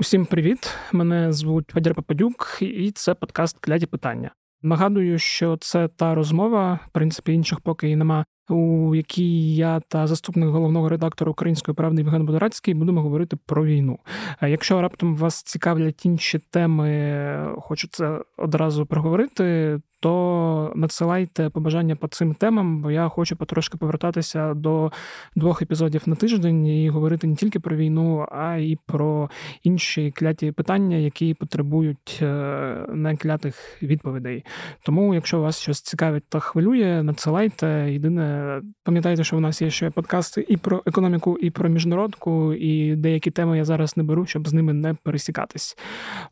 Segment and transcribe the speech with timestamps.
[0.00, 0.74] Усім привіт!
[0.92, 4.30] Мене звуть Федір Пападюк, і це подкаст Кляді питання.
[4.62, 10.06] Нагадую, що це та розмова, в принципі, інших поки і нема, у якій я та
[10.06, 13.98] заступник головного редактора Української правди Євген Бодорацький будемо говорити про війну.
[14.42, 22.34] Якщо раптом вас цікавлять інші теми, хочу це одразу проговорити, то надсилайте побажання по цим
[22.34, 24.92] темам, бо я хочу потрошки повертатися до
[25.36, 29.30] двох епізодів на тиждень і говорити не тільки про війну, а й про
[29.62, 34.44] інші кляті питання, які потребують е, неклятих відповідей.
[34.82, 37.92] Тому, якщо вас щось цікавить та хвилює, надсилайте.
[37.92, 42.96] Єдине, пам'ятайте, що в нас є ще подкасти і про економіку, і про міжнародку, і
[42.96, 45.76] деякі теми я зараз не беру, щоб з ними не пересікатись.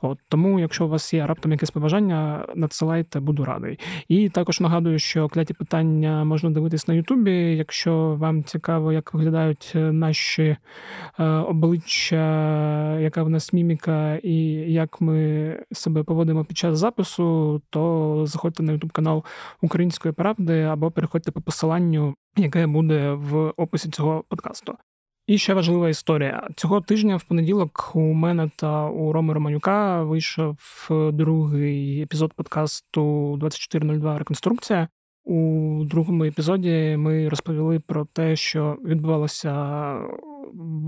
[0.01, 3.79] От тому, якщо у вас є раптом якесь побажання, надсилайте, буду радий радий.
[4.09, 7.57] І також нагадую, що кляті питання можна дивитись на Ютубі.
[7.57, 10.57] Якщо вам цікаво, як виглядають е, наші
[11.19, 14.35] е, обличчя, яка в нас міміка, і
[14.73, 19.25] як ми себе поводимо під час запису, то заходьте на Ютуб канал
[19.61, 24.75] Української правди або переходьте по посиланню, яке буде в описі цього подкасту.
[25.29, 26.49] І ще важлива історія.
[26.57, 30.57] Цього тижня в понеділок у мене та у Роми Романюка вийшов
[31.13, 34.89] другий епізод подкасту 2402 Реконструкція.
[35.25, 39.53] У другому епізоді ми розповіли про те, що відбувалося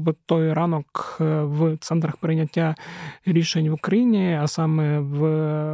[0.06, 2.74] в той ранок в центрах прийняття
[3.26, 5.22] рішень в Україні, а саме в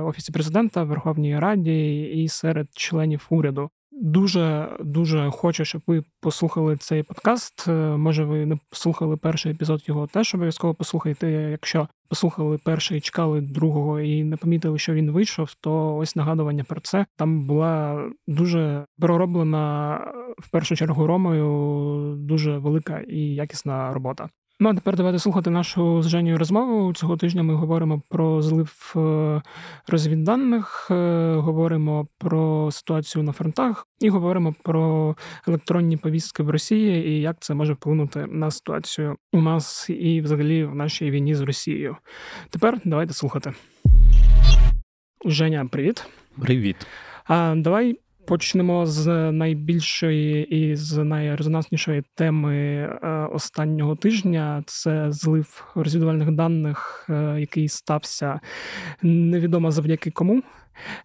[0.04, 3.70] Офісі президента, Верховній Раді і серед членів уряду.
[4.02, 7.68] Дуже дуже хочу, щоб ви послухали цей подкаст.
[7.68, 11.30] Е, може, ви не послухали перший епізод його теж обов'язково послухайте.
[11.30, 16.80] Якщо послухали перший, чекали другого і не помітили, що він вийшов, то ось нагадування про
[16.80, 17.06] це.
[17.16, 19.96] Там була дуже пророблена
[20.38, 24.28] в першу чергу ромою дуже велика і якісна робота.
[24.60, 26.94] Ну а тепер давайте слухати нашу з Женєю розмову.
[26.94, 29.42] Цього тижня ми говоримо про злив е,
[29.88, 35.16] розвідданих, е, говоримо про ситуацію на фронтах і говоримо про
[35.48, 40.64] електронні повістки в Росії і як це може вплинути на ситуацію у нас і, взагалі,
[40.64, 41.96] в нашій війні з Росією.
[42.50, 43.52] Тепер давайте слухати.
[45.24, 46.06] Женя, привіт.
[46.40, 46.86] Привіт.
[47.24, 54.62] А давай Почнемо з найбільшої і з найрезонанснішої теми е, останнього тижня.
[54.66, 58.40] Це злив розвідувальних даних, е, який стався
[59.02, 60.42] невідомо завдяки кому.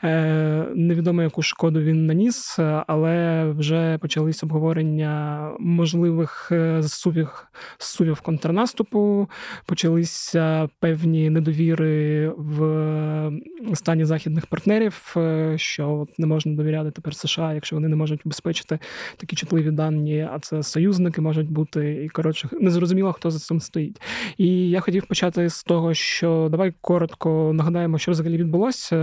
[0.04, 7.48] Е, невідомо, яку шкоду він наніс, але вже почались обговорення можливих е, зсувів,
[7.80, 9.30] зсувів контрнаступу,
[9.66, 13.32] почалися певні недовіри в
[13.74, 18.80] стані західних партнерів, е, що не можна довіряти тепер США, якщо вони не можуть убезпечити
[19.18, 22.04] такі чутливі дані, а це союзники можуть бути.
[22.06, 24.02] І коротше, незрозуміло, хто за цим стоїть.
[24.38, 28.98] І я хотів почати з того, що давай коротко нагадаємо, що взагалі відбулося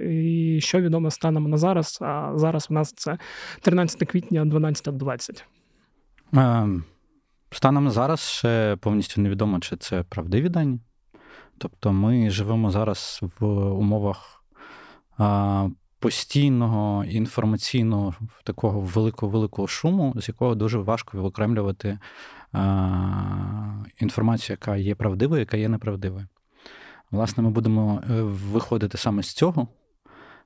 [0.00, 1.98] і що відомо станом на зараз.
[2.02, 3.18] А зараз у нас це
[3.60, 5.42] 13 квітня, 12.20.
[6.34, 6.68] Е,
[7.50, 10.80] станом зараз ще повністю невідомо, чи це правдиві дані.
[11.58, 14.44] Тобто ми живемо зараз в умовах
[15.98, 18.14] постійного інформаційного
[18.44, 21.98] такого великого великого шуму, з якого дуже важко виокремлювати
[24.00, 26.26] інформацію, яка є правдивою, яка є неправдивою.
[27.10, 29.68] Власне, ми будемо е, виходити саме з цього.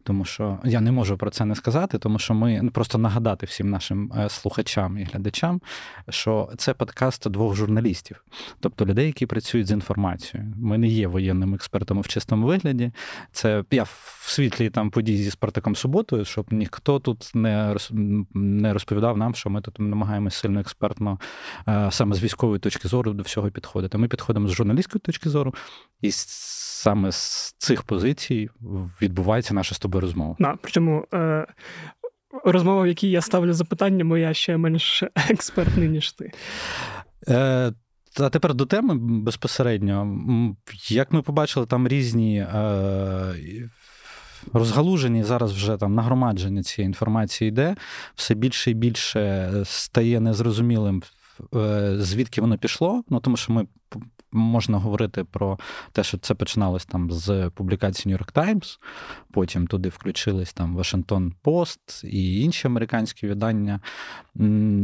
[0.05, 3.47] Тому що я не можу про це не сказати, тому що ми ну, просто нагадати
[3.47, 5.61] всім нашим е, слухачам і глядачам,
[6.09, 8.25] що це подкаст двох журналістів,
[8.61, 10.55] тобто людей, які працюють з інформацією.
[10.57, 12.93] Ми не є воєнним експертом в чистому вигляді.
[13.33, 17.77] Це я в світлі там подій зі Спартаком суботою, щоб ніхто тут не
[18.35, 21.19] не розповідав нам, що ми тут намагаємося сильно експертно
[21.69, 23.99] е, саме з військової точки зору до всього підходити.
[23.99, 25.55] Ми підходимо з журналістської точки зору
[26.03, 28.51] і саме з цих позицій
[29.03, 30.37] відбувається наша з тобою розмова.
[30.39, 31.47] Да, Причому е,
[32.45, 36.33] розмова, в якій я ставлю запитання, моя ще менш експертний, ніж ти.
[37.29, 37.73] Е,
[38.21, 40.19] а тепер до теми безпосередньо.
[40.89, 42.39] Як ми побачили, там різні.
[42.39, 43.35] Е,
[44.53, 47.77] Розгалужені зараз вже там нагромадження цієї інформації йде,
[48.15, 51.03] все більше і більше стає незрозумілим,
[51.99, 53.05] звідки воно пішло.
[53.09, 53.67] Ну тому що ми
[54.33, 55.59] можна говорити про
[55.93, 58.79] те, що це починалось там з публікації New York Times,
[59.33, 63.81] потім туди включились там Washington Post і інші американські видання,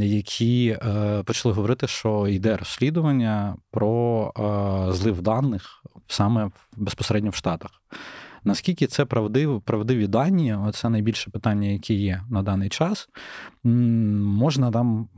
[0.01, 7.71] які е, почали говорити, що йде розслідування про е, злив даних саме безпосередньо в Штатах.
[8.45, 10.57] Наскільки це правдиві, правдиві дані?
[10.73, 13.09] Це найбільше питання, яке є на даний час.
[13.65, 15.09] можна там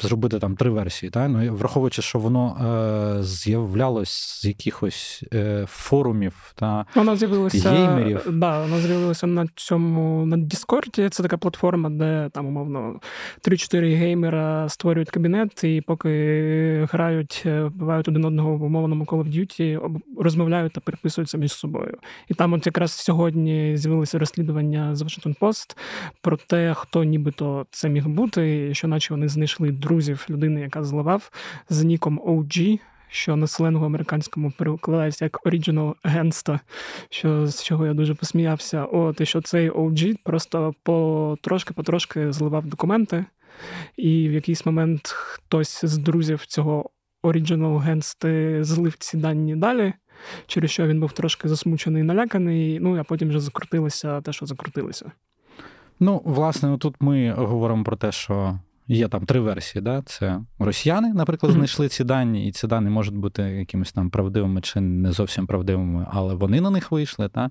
[0.00, 1.10] зробити там три версії.
[1.10, 1.28] Та?
[1.28, 2.56] Ну, Враховуючи, що воно
[3.18, 8.26] е, з'являлось з якихось е, форумів та воно з'явилося, геймерів.
[8.32, 11.08] Да, воно з'явилося на цьому на Discord.
[11.08, 13.00] Це така платформа, де там, умовно,
[13.48, 19.38] 3-4 геймера створюють кабінет, і поки грають, е, бувають один одного в умовному Call of
[19.38, 21.98] Duty, розмовляють та переписуються між собою.
[22.28, 25.76] І там, от якраз сьогодні з'явилися розслідування з Washington Post
[26.20, 31.30] про те, хто нібито це міг бути, що наче вони знайшли друзів людини, яка зливав
[31.68, 32.78] з ніком OG,
[33.08, 36.58] що на сленгу американському перекладається як Original Gangsta,
[37.10, 38.84] що з чого я дуже посміявся.
[38.84, 43.24] От і що цей OG просто потрошки-потрошки зливав документи,
[43.96, 46.90] і в якийсь момент хтось з друзів цього
[47.22, 49.92] Original Gangsta злив ці дані далі.
[50.46, 54.46] Через що він був трошки засмучений і наляканий, ну а потім вже закрутилося те, що
[54.46, 55.12] закрутилося.
[56.00, 58.58] Ну, власне, тут ми говоримо про те, що
[58.88, 59.82] є там три версії.
[59.82, 60.02] Да?
[60.02, 64.80] Це росіяни, наприклад, знайшли ці дані, і ці дані можуть бути якимись там правдивими чи
[64.80, 67.30] не зовсім правдивими, але вони на них вийшли.
[67.34, 67.50] Да?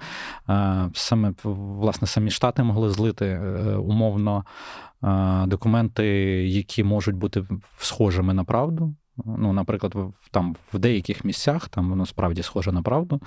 [0.94, 4.46] Саме власне самі штати могли злити е, умовно
[5.48, 6.06] документи,
[6.48, 7.46] які можуть бути
[7.78, 8.96] схожими на правду.
[9.26, 9.96] Ну, наприклад,
[10.32, 13.22] там в деяких місцях там воно справді схоже на правду.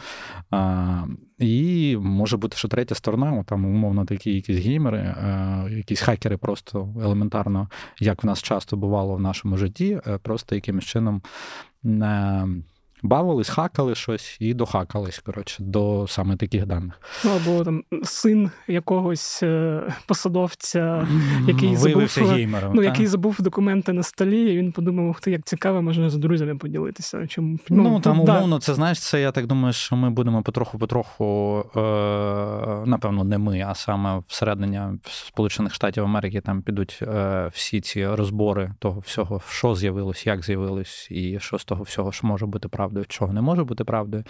[0.50, 1.04] А,
[1.38, 6.94] І може бути, що третя сторона, там, умовно, такі якісь геймери, а, якісь хакери просто
[7.02, 7.68] елементарно,
[8.00, 11.22] як в нас часто бувало в нашому житті, е, просто якимось чином.
[11.82, 12.46] Не
[13.02, 17.00] бавились, хакали щось і дохакались, коротше, до саме таких даних.
[17.24, 21.08] Ну, або там син якогось е, посадовця,
[21.46, 25.44] який Виявився забув геймером, ну, який забув документи на столі, і він подумав, ти, як
[25.44, 27.26] цікаво, можна з друзями поділитися.
[27.26, 27.58] Чому?
[27.68, 28.36] Ну, ну там да.
[28.36, 33.60] умовно, це знаєш, це я так думаю, що ми будемо потроху-потроху, е, напевно, не ми,
[33.60, 39.74] а саме всередині Сполучених Штатів Америки там підуть е, всі ці розбори того всього, що
[39.74, 43.40] з'явилось, як з'явилось, і що з того всього що може бути правда правдою, чого не
[43.40, 44.24] може бути правдою.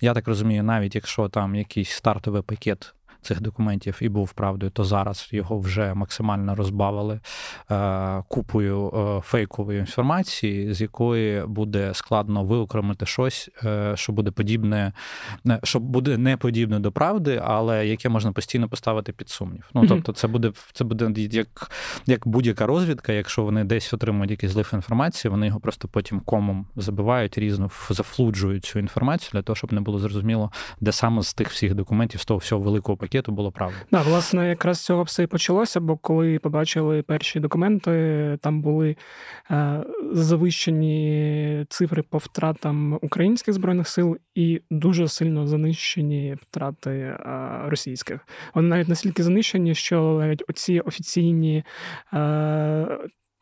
[0.00, 4.84] Я так розумію, навіть якщо там якийсь стартовий пакет цих документів і був правдою, то
[4.84, 7.20] зараз його вже максимально розбавили
[7.70, 14.92] е, купою е, фейкової інформації, з якої буде складно виокремити щось, е, що буде подібне,
[15.62, 19.70] що буде не подібне до правди, але яке можна постійно поставити під сумнів.
[19.74, 21.70] Ну тобто, це буде це буде як
[22.06, 26.66] як будь-яка розвідка, якщо вони десь отримують якийсь злив інформації, вони його просто потім комом
[26.76, 31.50] забивають, різно зафлуджують цю інформацію для того, щоб не було зрозуміло, де саме з тих
[31.50, 33.76] всіх документів, з того всього великого пакету було правда.
[33.92, 38.96] Да, власне, якраз цього все і почалося, бо коли побачили перші документи, там були
[39.50, 47.16] е, завищені цифри по втратам українських збройних сил і дуже сильно занищені втрати е,
[47.66, 48.20] російських.
[48.54, 51.64] Вони навіть настільки занищені, що навіть оці офіційні.
[52.12, 52.98] Е,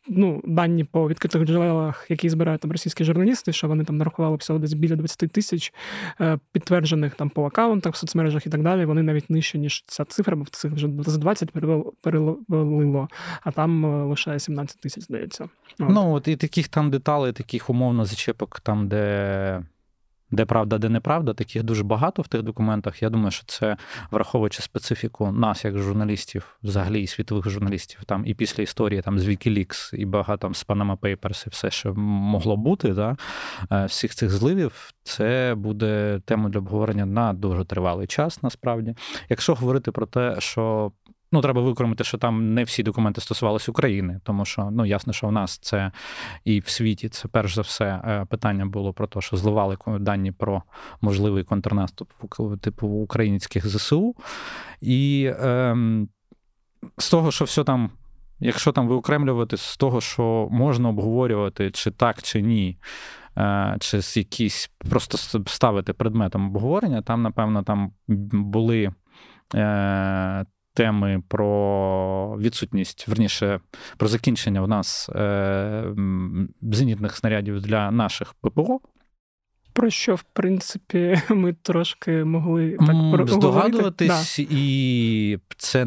[0.09, 4.59] ну, дані по відкритих джерелах, які збирають там російські журналісти, що вони там нарахували всього
[4.59, 5.73] десь біля 20 тисяч
[6.21, 8.85] е, підтверджених там по аккаунтах в соцмережах і так далі.
[8.85, 11.51] Вони навіть нижче, ніж ця цифра, бо в цих вже за 20
[12.01, 13.09] перелило,
[13.43, 15.49] а там е, лише 17 тисяч, здається.
[15.81, 15.89] От.
[15.91, 19.63] Ну от і таких там деталей, таких умовно зачепок, там, де
[20.31, 23.03] де правда, де неправда, таких дуже багато в тих документах.
[23.03, 23.77] Я думаю, що це
[24.11, 29.29] враховуючи специфіку нас, як журналістів, взагалі і світових журналістів, там і після історії там з
[29.29, 33.17] Wikileaks, і багато там з Panama Papers, і все, що могло бути, да,
[33.73, 38.95] е, всіх цих зливів, це буде темою для обговорення на дуже тривалий час, насправді.
[39.29, 40.93] Якщо говорити про те, що
[41.33, 45.27] Ну, треба викоримати, що там не всі документи стосувалися України, тому що ну ясно, що
[45.27, 45.93] в нас це
[46.45, 50.33] і в світі це перш за все е, питання було про те, що зливали дані
[50.33, 50.63] про
[51.01, 52.13] можливий контрнаступ
[52.61, 54.15] типу українських ЗСУ.
[54.81, 56.09] І ем,
[56.99, 57.91] з того, що все там,
[58.41, 62.79] якщо там виокремлювати, з того, що можна обговорювати, чи так, чи ні.
[63.39, 67.93] Е, чи якісь просто ставити предметом обговорення, там, напевно, там
[68.33, 68.93] були
[69.55, 70.45] е,
[70.77, 73.61] теми про відсутність, верніше,
[73.97, 75.85] про закінчення в нас е,
[76.63, 78.81] зенітних снарядів для наших ППО.
[79.73, 82.79] Про що, в принципі, ми трошки могли
[83.17, 84.47] так здогадуватись, да.
[84.51, 85.87] і це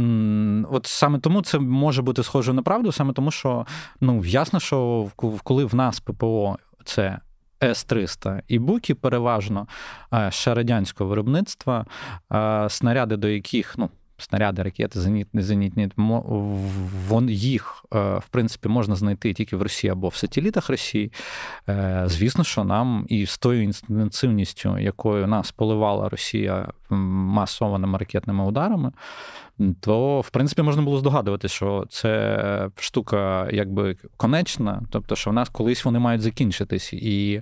[0.71, 3.65] от саме тому це може бути схоже на правду, саме тому, що
[4.01, 5.09] ну ясно, що
[5.43, 7.19] коли в нас ППО це
[7.63, 9.67] С-300 і буки, переважно
[10.13, 11.85] е, ще радянського виробництва,
[12.33, 15.89] е, снаряди, до яких ну снаряди, ракети, зенітні, зенітні,
[17.07, 21.11] вон їх, е, в принципі, можна знайти тільки в Росії або в сателітах Росії.
[21.69, 28.91] Е, звісно, що нам і з тою інтенсивністю, якою нас поливала Росія масованими ракетними ударами,
[29.81, 35.49] то в принципі можна було здогадувати, що це штука якби конечна, тобто, що в нас
[35.49, 37.41] колись вони мають закінчитись, і е,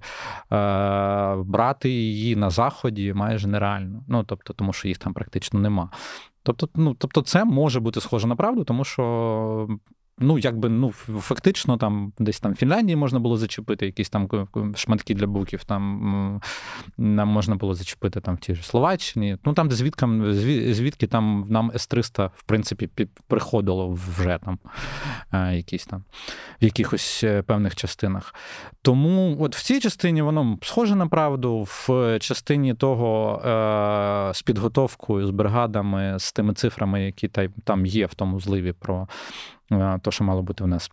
[1.36, 4.04] брати її на заході майже нереально.
[4.08, 5.90] Ну тобто, тому що їх там практично нема.
[6.48, 9.68] Тобто, ну тобто, це може бути схоже на правду, тому що
[10.20, 14.30] Ну, якби ну фактично, там десь там в Фінляндії можна було зачепити якісь там
[14.76, 15.64] шматки для буків.
[15.64, 16.42] Там
[16.98, 19.38] нам можна було зачепити там в тій ж Словаччині.
[19.46, 19.76] Ну там, де
[20.74, 22.90] звідки, там нам С-300, в принципі,
[23.28, 24.60] приходило вже там
[25.34, 26.04] е, якісь там
[26.62, 28.36] в якихось е, певних частинах.
[28.82, 35.28] Тому от в цій частині воно схоже на правду, в частині того е, з підготовкою,
[35.28, 37.28] з бригадами, з тими цифрами, які
[37.64, 39.08] там є в тому зливі про.
[39.72, 40.92] Е, то, що мало бути в нас.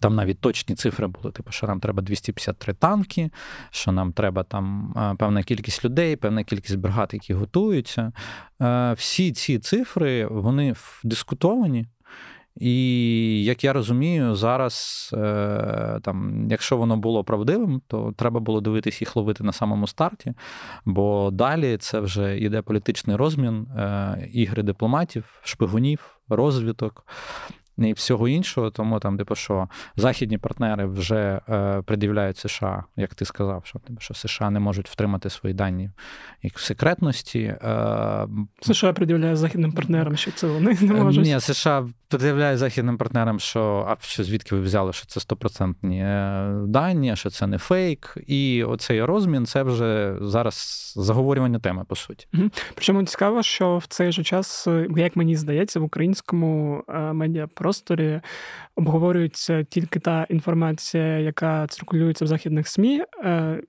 [0.00, 3.30] Там навіть точні цифри були, типу, що нам треба 253 танки,
[3.70, 8.12] що нам треба там е, певна кількість людей, певна кількість бригад, які готуються.
[8.62, 11.86] Е, всі ці цифри вони дискутовані.
[12.56, 15.08] І як я розумію, зараз,
[16.02, 20.32] там, якщо воно було правдивим, то треба було дивитись їх ловити на самому старті,
[20.84, 23.66] бо далі це вже йде політичний розмін,
[24.32, 27.04] ігри дипломатів, шпигунів, розвиток
[27.88, 28.70] і всього іншого.
[28.70, 34.00] Тому там, типу, що західні партнери вже е, пред'являють США, як ти сказав, що типу,
[34.00, 35.90] що США не можуть втримати свої дані
[36.42, 37.40] як в секретності.
[37.40, 38.26] Е,
[38.60, 41.24] США пред'являє західним партнерам, що це вони не е, можуть.
[41.24, 46.52] Ні, США пред'являє західним партнерам, що а що звідки ви взяли, що це стопроцентні е,
[46.66, 48.18] дані, що це не фейк.
[48.26, 52.26] І оцей розмін це вже зараз заговорювання теми, по суті.
[52.34, 52.44] Угу.
[52.74, 57.69] Причому цікаво, що в цей же час, як мені здається, в українському медіапросторі
[58.76, 63.04] обговорюється тільки та інформація, яка циркулюється в західних СМІ.
[63.24, 63.62] Е,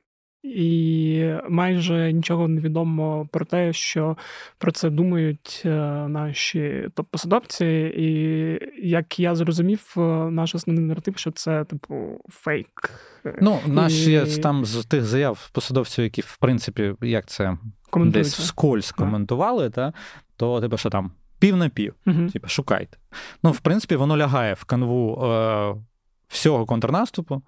[0.43, 4.17] і майже нічого не відомо про те, що
[4.57, 5.69] про це думають е,
[6.07, 7.65] наші топ-посадовці.
[7.95, 12.89] І як я зрозумів, е, наш основний наратив, що це типу фейк.
[13.41, 14.41] Ну, наші і...
[14.41, 17.57] там з тих заяв посадовців, які в принципі як це
[17.95, 19.93] десь вскользь коментували, та,
[20.35, 21.93] то типу, що там пів на пів.
[22.07, 22.29] Угу.
[22.29, 22.97] Типу, шукайте.
[23.43, 25.75] Ну, в принципі, воно лягає в канву е,
[26.27, 27.41] всього контрнаступу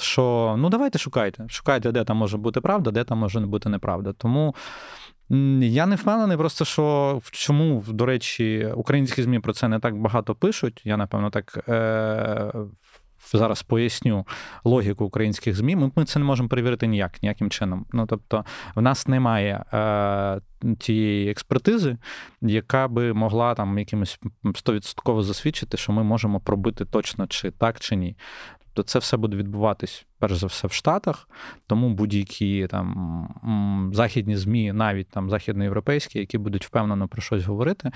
[0.00, 1.44] що ну давайте шукайте.
[1.48, 4.12] Шукайте, де там може бути правда, де там може бути неправда.
[4.12, 4.54] Тому
[5.60, 10.34] я не впевнений, просто що чому, до речі, українські ЗМІ про це не так багато
[10.34, 10.82] пишуть.
[10.84, 11.68] Я, напевно, так.
[11.68, 12.52] Е-
[13.32, 14.26] Зараз поясню
[14.64, 15.76] логіку українських ЗМІ.
[15.76, 17.86] Ми ми це не можемо перевірити ніяк, ніяким чином.
[17.92, 18.44] Ну тобто,
[18.74, 20.40] в нас немає е,
[20.78, 21.96] тієї експертизи,
[22.42, 24.20] яка би могла там якимось
[24.54, 28.16] стовідсотково засвідчити, що ми можемо пробити точно чи так, чи ні
[28.78, 31.28] то це все буде відбуватись перш за все в Штатах.
[31.66, 37.90] Тому будь-які там західні змі, навіть там західноєвропейські, які будуть впевнено про щось говорити,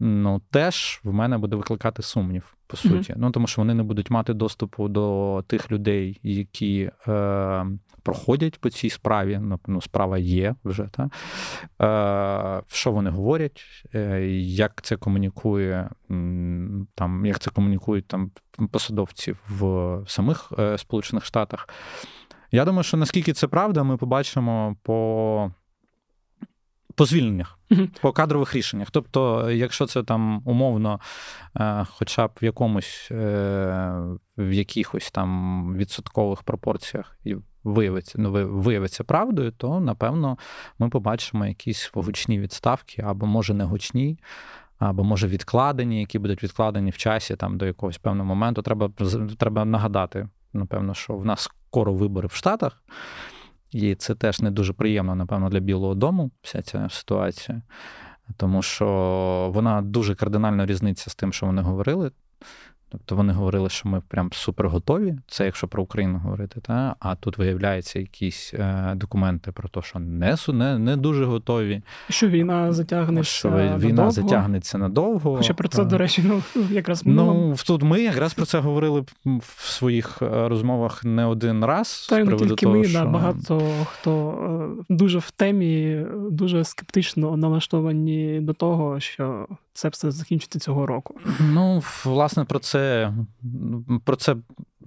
[0.00, 3.12] ну теж в мене буде викликати сумнів, по суті.
[3.12, 3.18] Mm-hmm.
[3.18, 6.90] Ну тому що вони не будуть мати доступу до тих людей, які.
[7.08, 7.66] Е,
[8.06, 10.88] Проходять по цій справі, ну, ну справа є вже.
[10.90, 11.10] Та?
[12.58, 13.62] Е, Що вони говорять,
[13.94, 15.90] е, як це комунікує,
[16.94, 18.30] там, як це комунікують там
[18.70, 21.68] посадовці в самих е, Сполучених Штатах.
[22.50, 25.50] Я думаю, що наскільки це правда, ми побачимо по
[26.94, 27.58] по звільненнях,
[28.00, 28.90] по кадрових рішеннях.
[28.90, 31.00] Тобто, якщо це там умовно,
[31.56, 33.16] е, хоча б в якомусь е,
[34.38, 37.18] в якихось там відсоткових пропорціях
[37.66, 38.30] виявиться ну,
[38.60, 40.38] виявиться правдою, то напевно
[40.78, 44.18] ми побачимо якісь гучні відставки або може не гучні
[44.78, 48.62] або може відкладені, які будуть відкладені в часі там до якогось певного моменту.
[48.62, 48.90] Треба
[49.38, 52.82] треба нагадати, напевно, що в нас скоро вибори в Штатах,
[53.70, 57.62] і це теж не дуже приємно, напевно, для Білого Дому, вся ця ситуація.
[58.36, 62.10] Тому що вона дуже кардинально різниця з тим, що вони говорили.
[62.88, 65.14] Тобто вони говорили, що ми прям супер готові.
[65.28, 69.98] Це якщо про Україну говорити, та а тут виявляються якісь е, документи про те, що
[69.98, 71.82] не не, не дуже готові.
[72.08, 74.10] Що війна затягнеться що війна надовго.
[74.10, 75.36] затягнеться надовго.
[75.36, 79.70] Хоча про це, до речі, ну якраз ну тут ми якраз про це говорили в
[79.70, 82.06] своїх е, розмовах не один раз.
[82.10, 83.06] Та й не тільки того, ми, що...
[83.06, 84.30] багато хто
[84.80, 91.14] е, дуже в темі, дуже скептично налаштовані до того, що це все закінчиться цього року.
[91.40, 93.12] Ну, власне, про це
[94.04, 94.36] про це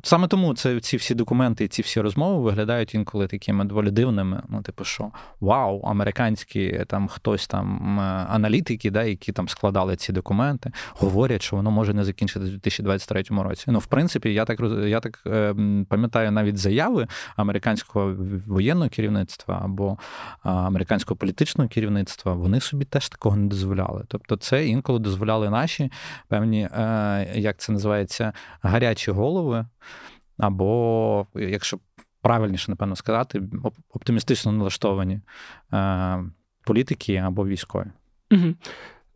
[0.03, 4.43] саме тому це ці всі документи, ці всі розмови виглядають інколи такими доволі дивними.
[4.49, 10.71] Ну, типу, що вау, американські там хтось там аналітики, да, які там складали ці документи,
[10.89, 13.65] говорять, що воно може не закінчитися у 2023 році.
[13.67, 15.55] Ну, в принципі, я так я так е,
[15.89, 18.15] пам'ятаю навіть заяви американського
[18.47, 19.97] воєнного керівництва або
[20.43, 22.33] американського політичного керівництва.
[22.33, 24.03] Вони собі теж такого не дозволяли.
[24.07, 25.91] Тобто, це інколи дозволяли наші
[26.27, 29.65] певні, е, як це називається, гарячі голови,
[30.39, 31.79] або, якщо
[32.21, 33.41] правильніше, напевно, сказати,
[33.93, 35.19] оптимістично налаштовані
[35.73, 36.23] е,
[36.63, 37.87] політики або військові.
[38.31, 38.55] Угу.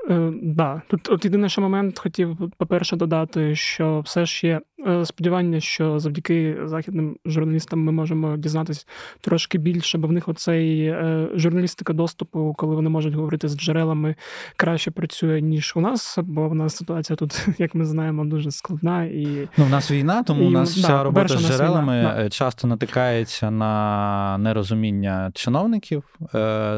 [0.10, 5.06] Е, да, тут от єдиний що момент хотів, по-перше, додати, що все ж є е,
[5.06, 8.86] сподівання, що завдяки західним журналістам ми можемо дізнатися
[9.22, 14.16] трошки більше, бо в них оцей е, журналістика доступу, коли вони можуть говорити з джерелами,
[14.56, 19.04] краще працює, ніж у нас, бо в нас ситуація тут, як ми знаємо, дуже складна.
[19.04, 22.30] І ну, в нас війна, тому і, у нас да, вся робота з джерелами війна,
[22.30, 26.04] часто натикається на нерозуміння чиновників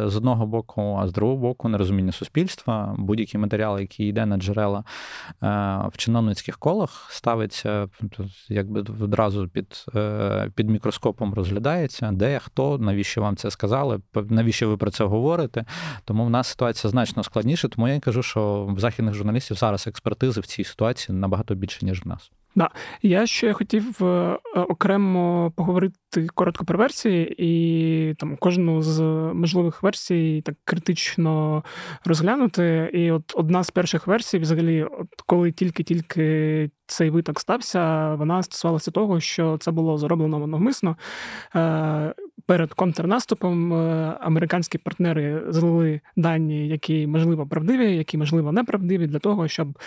[0.05, 4.79] з одного боку, а з другого боку, нерозуміння суспільства будь-який матеріал, який йде на джерела
[4.79, 4.84] е,
[5.93, 7.89] в чиновницьких колах, ставиться
[8.50, 14.77] якби одразу під е, під мікроскопом розглядається, де, хто, навіщо вам це сказали, навіщо ви
[14.77, 15.65] про це говорите.
[16.05, 17.67] Тому в нас ситуація значно складніша.
[17.67, 22.05] Тому я кажу, що в західних журналістів зараз експертизи в цій ситуації набагато більше, ніж
[22.05, 22.31] в нас.
[22.55, 22.69] Да.
[23.01, 29.01] Я ще хотів е, окремо поговорити коротко про версії, і там кожну з
[29.33, 31.63] можливих версій так критично
[32.05, 32.89] розглянути.
[32.93, 38.91] І от одна з перших версій, взагалі, от коли тільки-тільки цей виток стався, вона стосувалася
[38.91, 40.95] того, що це було зроблено навмисно.
[42.45, 49.19] Е, перед контрнаступом е, американські партнери злили дані, які можливо правдиві, які можливо неправдиві, для
[49.19, 49.79] того, щоб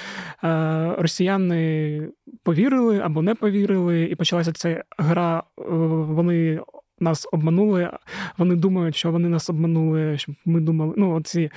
[0.44, 2.08] е, росіяни
[2.42, 5.42] повірили або не повірили, і почалася ця гра.
[5.56, 6.60] Вони
[7.00, 7.90] нас обманули.
[8.38, 10.94] Вони думають, що вони нас обманули, щоб ми думали.
[10.96, 11.50] Ну, оці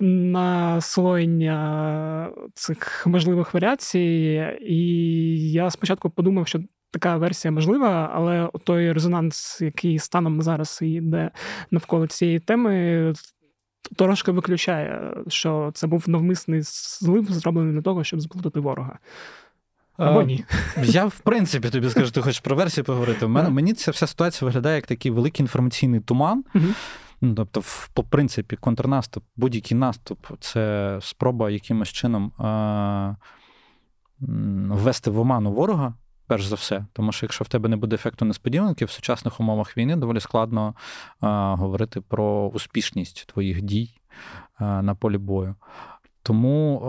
[0.00, 1.58] наслоєння
[2.54, 4.42] цих можливих варіацій.
[4.60, 6.60] І я спочатку подумав, що.
[6.96, 11.30] Така версія можлива, але той резонанс, який станом зараз йде
[11.70, 13.12] навколо цієї теми,
[13.96, 18.98] трошки виключає, що це був навмисний злив, зроблений для того, щоб зплутати ворога.
[19.96, 20.44] Або ні.
[20.82, 23.26] Я, в принципі, тобі скажу, ти хочеш про версію поговорити.
[23.26, 26.44] У мене мені ця вся ситуація виглядає як такий великий інформаційний туман.
[27.20, 33.16] Ну, Тобто, в, по принципі, контрнаступ, будь-який наступ це спроба якимось чином е-
[34.68, 35.94] ввести в оману ворога,
[36.26, 36.86] перш за все.
[36.92, 40.74] Тому що якщо в тебе не буде ефекту несподіванки, в сучасних умовах війни доволі складно
[41.22, 43.90] е- говорити про успішність твоїх дій
[44.60, 45.54] е- на полі бою.
[46.22, 46.82] Тому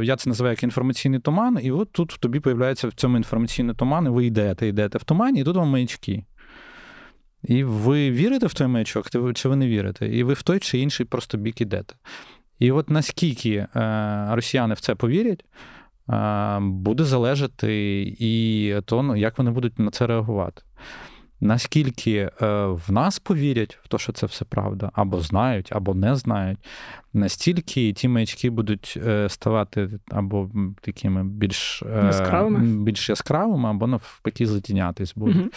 [0.00, 3.74] е, я це називаю як інформаційний туман, і от тут тобі появляється в цьому інформаційний
[3.74, 6.24] туман, і ви йдете, йдете в тумані, і тут вам маячки.
[7.42, 10.08] І ви вірите в той маячок, чи ви не вірите?
[10.08, 11.94] І ви в той чи інший просто бік ідете.
[12.58, 13.68] І от наскільки е,
[14.30, 15.44] росіяни в це повірять,
[16.60, 20.62] буде залежати і то, ну, як вони будуть на це реагувати.
[21.40, 22.30] Наскільки е,
[22.66, 26.58] в нас повірять в те, що це все правда, або знають, або не знають,
[27.12, 34.46] настільки ті маячки будуть е, ставати або такими більш е, яскравими, більш яскравими або навпаки
[34.46, 35.36] затінятись будуть.
[35.36, 35.48] Угу.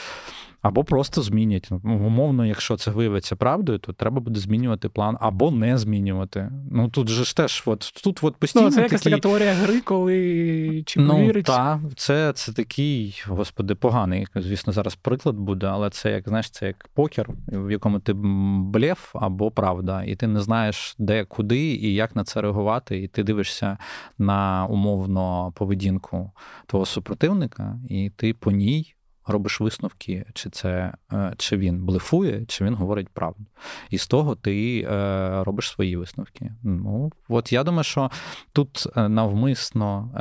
[0.62, 1.70] Або просто змінять.
[1.72, 6.52] Ну, умовно, якщо це виявиться правдою, то треба буде змінювати план або не змінювати.
[6.72, 8.66] Ну тут же ж теж, от тут от постійно.
[8.66, 11.48] Ну, Це якась така теорія гри, коли чи ну, повірить.
[11.48, 14.28] Ну, так, це це такий, господи, поганий.
[14.36, 19.16] Звісно, зараз приклад буде, але це як знаєш, це як покер, в якому ти блеф
[19.16, 23.04] або правда, і ти не знаєш, де, куди і як на це реагувати.
[23.04, 23.78] І ти дивишся
[24.18, 26.32] на умовно поведінку
[26.66, 28.96] твого супротивника, і ти по ній
[29.28, 33.46] робиш висновки, чи це е, чи він блефує, чи він говорить правду.
[33.90, 36.52] І з того ти е, робиш свої висновки.
[36.64, 38.12] Ну, от я думаю, що
[38.54, 40.12] тут е, навмисно,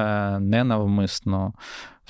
[0.40, 1.52] ненавмисно.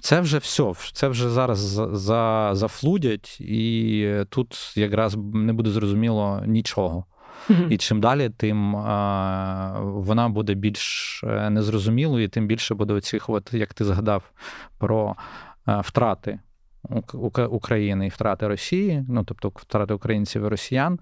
[0.00, 1.58] Це вже все, це вже зараз
[1.92, 7.04] за, зафлудять, і тут якраз не буде зрозуміло нічого.
[7.48, 7.68] Mm-hmm.
[7.68, 13.74] І чим далі, тим а, вона буде більш незрозумілою, і тим більше буде оцих, як
[13.74, 14.22] ти згадав,
[14.78, 15.16] про
[15.64, 16.38] а, втрати
[17.50, 20.98] України і втрати Росії, ну тобто втрати українців і росіян,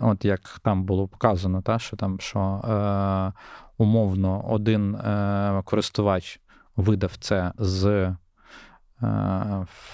[0.00, 3.32] от як там було показано, та, що там що е,
[3.78, 6.40] умовно один е, користувач
[6.76, 8.16] видав це з е,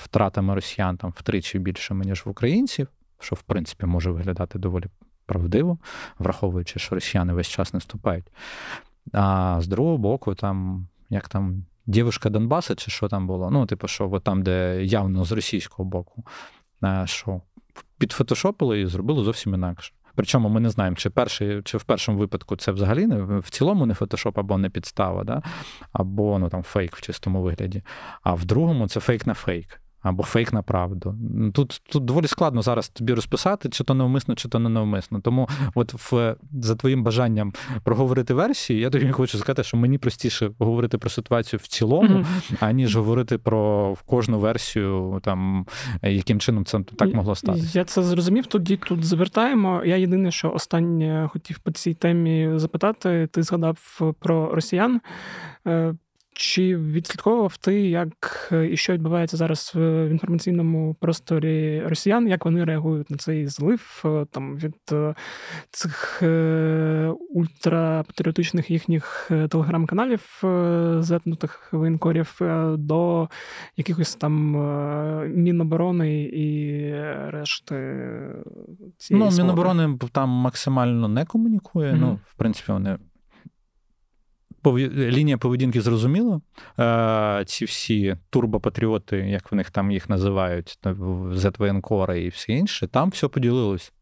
[0.03, 2.89] втратами росіян там втричі більшими, ніж в українців,
[3.21, 4.87] що в принципі може виглядати доволі
[5.27, 5.79] правдиво,
[6.19, 8.27] враховуючи, що росіяни весь час наступають.
[9.13, 13.51] А з другого боку, там як там дівушка Донбаса, чи що там було?
[13.51, 16.25] Ну, типу, що там, де явно з російського боку,
[17.05, 17.41] що
[17.99, 19.93] підфотошопили і зробили зовсім інакше.
[20.15, 23.87] Причому ми не знаємо, чи перший, чи в першому випадку це взагалі не в цілому
[23.87, 25.43] не фотошоп або не підстава, да?
[25.93, 27.83] або ну, там фейк в чистому вигляді.
[28.23, 31.15] А в другому це фейк на фейк або фейк на правду.
[31.55, 35.21] Тут тут доволі складно зараз тобі розписати, чи то навмисно, чи то не навмисно.
[35.21, 37.53] Тому, от в, за твоїм бажанням
[37.85, 42.57] проговорити версії, я тобі хочу сказати, що мені простіше говорити про ситуацію в цілому, mm-hmm.
[42.61, 45.67] аніж говорити про кожну версію, там
[46.03, 47.61] яким чином це так могло стати.
[47.73, 48.47] Я це зрозумів.
[48.47, 49.83] Тоді тут звертаємо.
[49.85, 53.29] Я єдине, що останнє хотів по цій темі запитати.
[53.33, 55.01] Ти згадав про росіян.
[56.33, 62.29] Е, чи відслідковував ти, як е, і що відбувається зараз в інформаційному просторі росіян?
[62.29, 65.15] Як вони реагують на цей злив е, там від е,
[65.71, 66.23] цих
[67.31, 70.43] ультрапатріотичних їхніх телеграм-каналів,
[70.99, 72.41] зетнутих воєнкорів,
[72.79, 73.29] до
[73.77, 74.53] якихось там
[75.35, 76.91] Міноборони і
[77.31, 77.75] решти
[78.99, 81.93] цієї Ну, Міноборони там максимально не комунікує.
[81.93, 82.01] Mm-hmm.
[82.01, 82.99] Ну, в принципі, вони
[84.67, 86.41] лінія поведінки зрозуміла.
[86.79, 90.79] Е, ці всі турбопатріоти, як в них там їх називають,
[91.33, 93.93] зетвоєнкори і все інше, там все поділилось.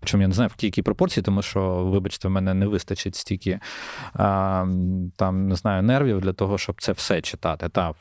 [0.00, 3.60] Причому я не знаю, в якій пропорції, тому що, вибачте, в мене не вистачить стільки
[5.16, 7.68] там, не знаю, нервів для того, щоб це все читати.
[7.68, 7.94] Та,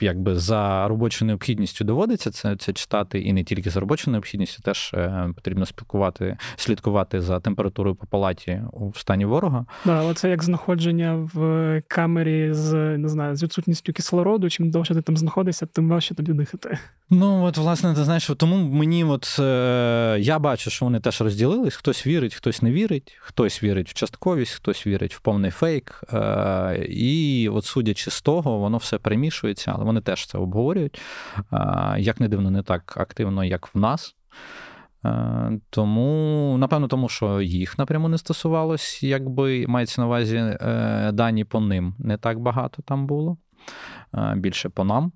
[0.00, 4.90] якби за робочою необхідністю доводиться це це читати, і не тільки за робочою необхідністю, теж
[4.94, 9.66] е, потрібно спілкувати, слідкувати за температурою по палаті у стані ворога.
[9.84, 14.50] Да, але це як знаходження в камері з не знаю з відсутністю кислороду.
[14.50, 16.78] Чим довше ти там знаходишся, тим важче тобі дихати.
[17.10, 21.74] Ну от власне ти знаєш, тому мені, от е, я бачу, що вони теж розділились.
[21.74, 26.04] Хтось вірить, хтось не вірить, хтось вірить в частковість, хтось вірить в повний фейк.
[26.12, 31.00] Е, і от судячи з того, воно все перемішується, вони теж це обговорюють.
[31.98, 34.16] Як не дивно, не так активно, як в нас.
[35.70, 41.60] Тому, напевно, тому що їх напряму не стосувалось, якби мається на увазі е, дані по
[41.60, 43.36] ним не так багато там було,
[44.36, 45.12] більше по нам.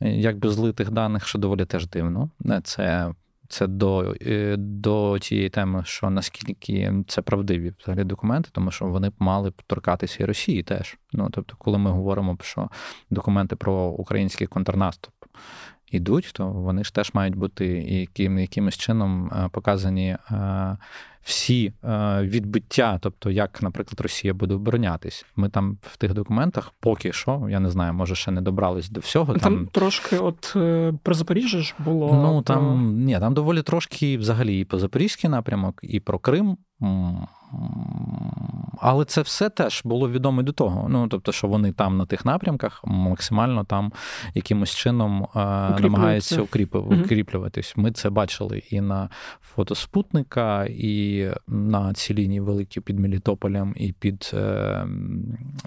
[0.00, 2.30] Якби злитих даних, що доволі теж дивно.
[2.64, 3.14] Це
[3.50, 9.08] це до е, до тієї теми, що наскільки це правдиві взагалі документи, тому що вони
[9.08, 10.98] б мали б торкатися і Росії теж.
[11.12, 12.68] Ну тобто, коли ми говоримо, що
[13.10, 15.14] документи про український контрнаступ
[15.90, 20.76] ідуть, то вони ж теж мають бути яким, якимось чином е, показані е,
[21.22, 25.26] всі е, відбиття, тобто як, наприклад, Росія буде оборонятись.
[25.36, 29.00] Ми там в тих документах поки що, я не знаю, може ще не добрались до
[29.00, 29.32] всього.
[29.32, 30.56] Там, там трошки, от
[31.02, 32.12] про Запоріжжя ж було.
[32.12, 36.56] Ну там ні, там доволі трошки взагалі і по Запорізький напрямок, і про Крим.
[38.80, 40.88] Але це все теж було відомо до того.
[40.88, 43.92] Ну тобто, що вони там на тих напрямках максимально там
[44.34, 45.38] якимось чином е,
[45.80, 46.74] намагаються укріп...
[46.74, 47.76] укріплюватись.
[47.76, 49.08] Ми це бачили і на
[49.54, 54.86] фото спутника, і на цій лінії великі під Мелітополем, і під е,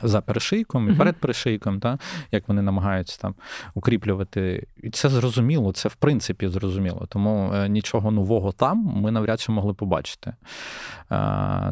[0.04, 1.98] за перешийком, і перед перешийком, та,
[2.32, 3.36] як вони намагаються там
[3.74, 4.68] укріплювати.
[4.84, 7.06] І це зрозуміло, це в принципі зрозуміло.
[7.10, 10.34] Тому е, нічого нового там ми навряд чи могли побачити.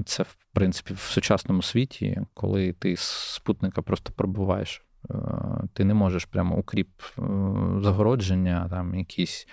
[0.06, 4.84] Це, в принципі, в сучасному світі, коли ти з спутника просто пробуваєш.
[5.10, 5.14] Е,
[5.74, 7.22] ти не можеш прямо укріп е,
[7.82, 9.48] загородження, там якісь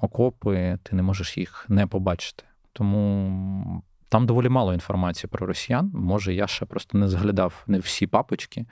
[0.00, 2.44] окопи, ти не можеш їх не побачити.
[2.72, 5.90] Тому там доволі мало інформації про росіян.
[5.94, 8.66] Може, я ще просто не зглядав не всі папочки,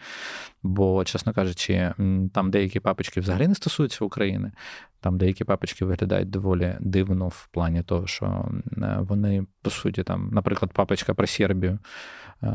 [0.62, 1.92] бо, чесно кажучи,
[2.34, 4.52] там деякі папочки взагалі не стосуються України.
[5.00, 10.30] Там деякі папочки виглядають доволі дивно в плані того, що е, вони, по суті, там,
[10.32, 11.78] наприклад, папочка про Сербію,
[12.42, 12.48] е,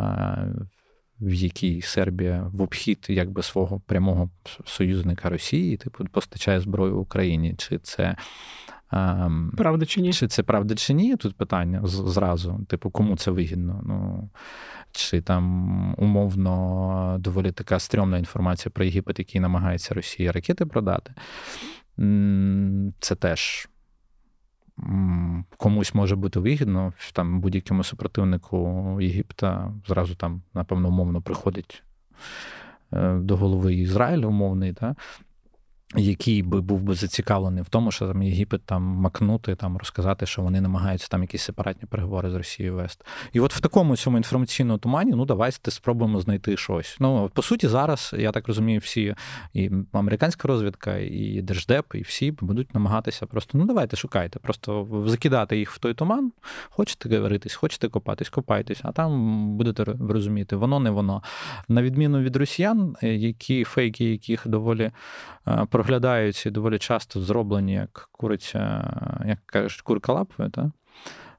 [1.20, 4.30] в якій Сербія в обхід якби свого прямого
[4.66, 7.56] союзника Росії, типу, постачає зброю Україні.
[7.58, 8.16] Чи це
[9.58, 10.14] Правда чи ні?
[10.14, 11.16] Чи це правда чи ні?
[11.16, 12.60] Тут питання зразу.
[12.68, 13.82] Типу, кому це вигідно?
[13.86, 14.30] Ну,
[14.92, 21.14] Чи там умовно доволі така стрьомна інформація про Єгипет, який намагається Росії ракети продати
[23.00, 23.68] це теж
[25.58, 26.94] комусь може бути вигідно.
[27.14, 31.84] Там будь-якому супротивнику Єгипта зразу там, напевно, умовно приходить
[32.94, 34.74] е, до голови Ізраїль умовний.
[34.74, 34.96] Та?
[35.96, 40.42] Який би був би зацікавлений в тому, що там Єгипет там макнути, там розказати, що
[40.42, 43.06] вони намагаються там якісь сепаратні переговори з Росією вести.
[43.34, 46.98] І от в такому цьому інформаційному тумані, ну давайте спробуємо знайти щось.
[47.00, 49.16] Ну по суті, зараз я так розумію, всі
[49.54, 55.58] і американська розвідка, і держдеп, і всі будуть намагатися просто ну давайте шукайте, просто закидати
[55.58, 56.32] їх в той туман.
[56.70, 59.12] Хочете говоритись, хочете копатись, копайтесь, а там
[59.58, 61.24] будете розуміти, воно не воно.
[61.68, 64.92] На відміну від росіян, які фейки, яких доволі
[65.48, 68.94] е, проглядаються і доволі часто зроблені як куриця,
[69.26, 70.66] як кажуть, курка лапою, так?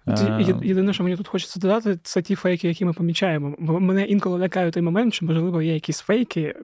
[0.07, 3.55] Е, єдине, що мені тут хочеться додати, це ті фейки, які ми помічаємо.
[3.59, 6.55] Мене інколи лякає той момент, що, можливо, є якісь фейки,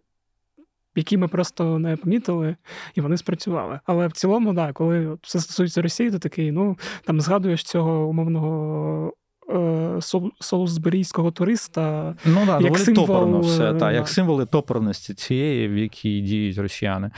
[0.95, 2.57] які ми просто не помітили,
[2.95, 3.81] і вони спрацювали.
[3.85, 9.13] Але в цілому, да, коли все стосується Росії, то такий, ну там згадуєш цього умовного
[10.41, 12.15] солсберійського туриста.
[12.25, 13.07] Ну да, як символ...
[13.07, 17.11] топорно все, та, як символи топорності цієї, в якій діють росіяни.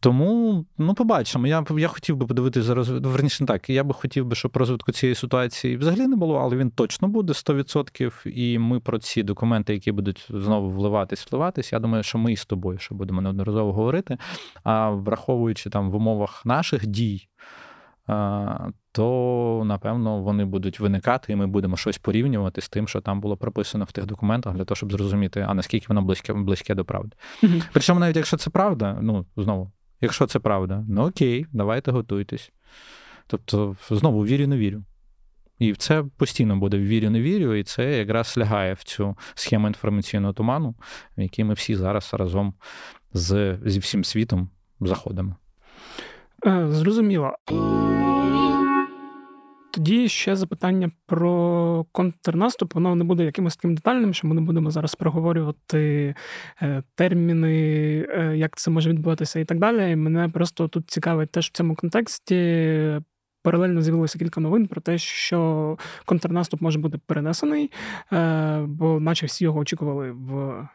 [0.00, 1.46] Тому ну, побачимо.
[1.46, 3.10] Я я хотів би подивитися за розвитку.
[3.10, 6.70] Верніше так, я би хотів би, щоб розвитку цієї ситуації взагалі не було, але він
[6.70, 8.28] точно буде 100%.
[8.28, 11.72] І ми про ці документи, які будуть знову вливатись, вливатись.
[11.72, 14.16] Я думаю, що ми і з тобою ще будемо неодноразово говорити.
[14.64, 17.28] А враховуючи там в умовах наших дій
[18.92, 23.36] то напевно вони будуть виникати, і ми будемо щось порівнювати з тим, що там було
[23.36, 27.16] прописано в тих документах, для того, щоб зрозуміти, а наскільки воно близьке близьке до правди.
[27.42, 27.62] Mm-hmm.
[27.72, 32.52] Причому, навіть якщо це правда, ну знову, якщо це правда, ну окей, давайте готуйтесь.
[33.26, 34.84] Тобто, знову вірю, не вірю.
[35.58, 39.66] І це постійно буде в вірю, не вірю, і це якраз лягає в цю схему
[39.66, 40.74] інформаційного туману,
[41.16, 42.54] в якій ми всі зараз разом
[43.12, 45.36] з, зі всім світом заходимо.
[46.46, 47.32] Е, зрозуміло.
[49.72, 52.74] Тоді ще запитання про контрнаступ.
[52.74, 56.14] Воно не буде якимось таким детальним, що ми не будемо зараз проговорювати
[56.62, 57.52] е, терміни,
[58.08, 59.96] е, як це може відбуватися і так далі.
[59.96, 63.00] Мене просто тут цікавить теж в цьому контексті.
[63.42, 67.70] Паралельно з'явилося кілька новин про те, що контрнаступ може бути перенесений,
[68.66, 70.68] бо наче всі його очікували в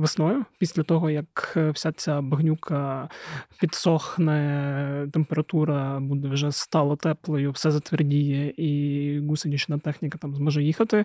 [0.00, 3.08] весною, після того, як е, вся ця багнюка
[3.60, 11.04] підсохне, температура буде вже стало теплою, все затвердіє, і гусенична техніка там зможе їхати.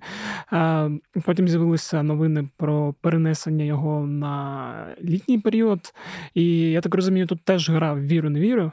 [1.26, 5.94] Потім з'явилися новини про перенесення його на літній період.
[6.34, 8.72] І я так розумію, тут теж грав віру, не віру.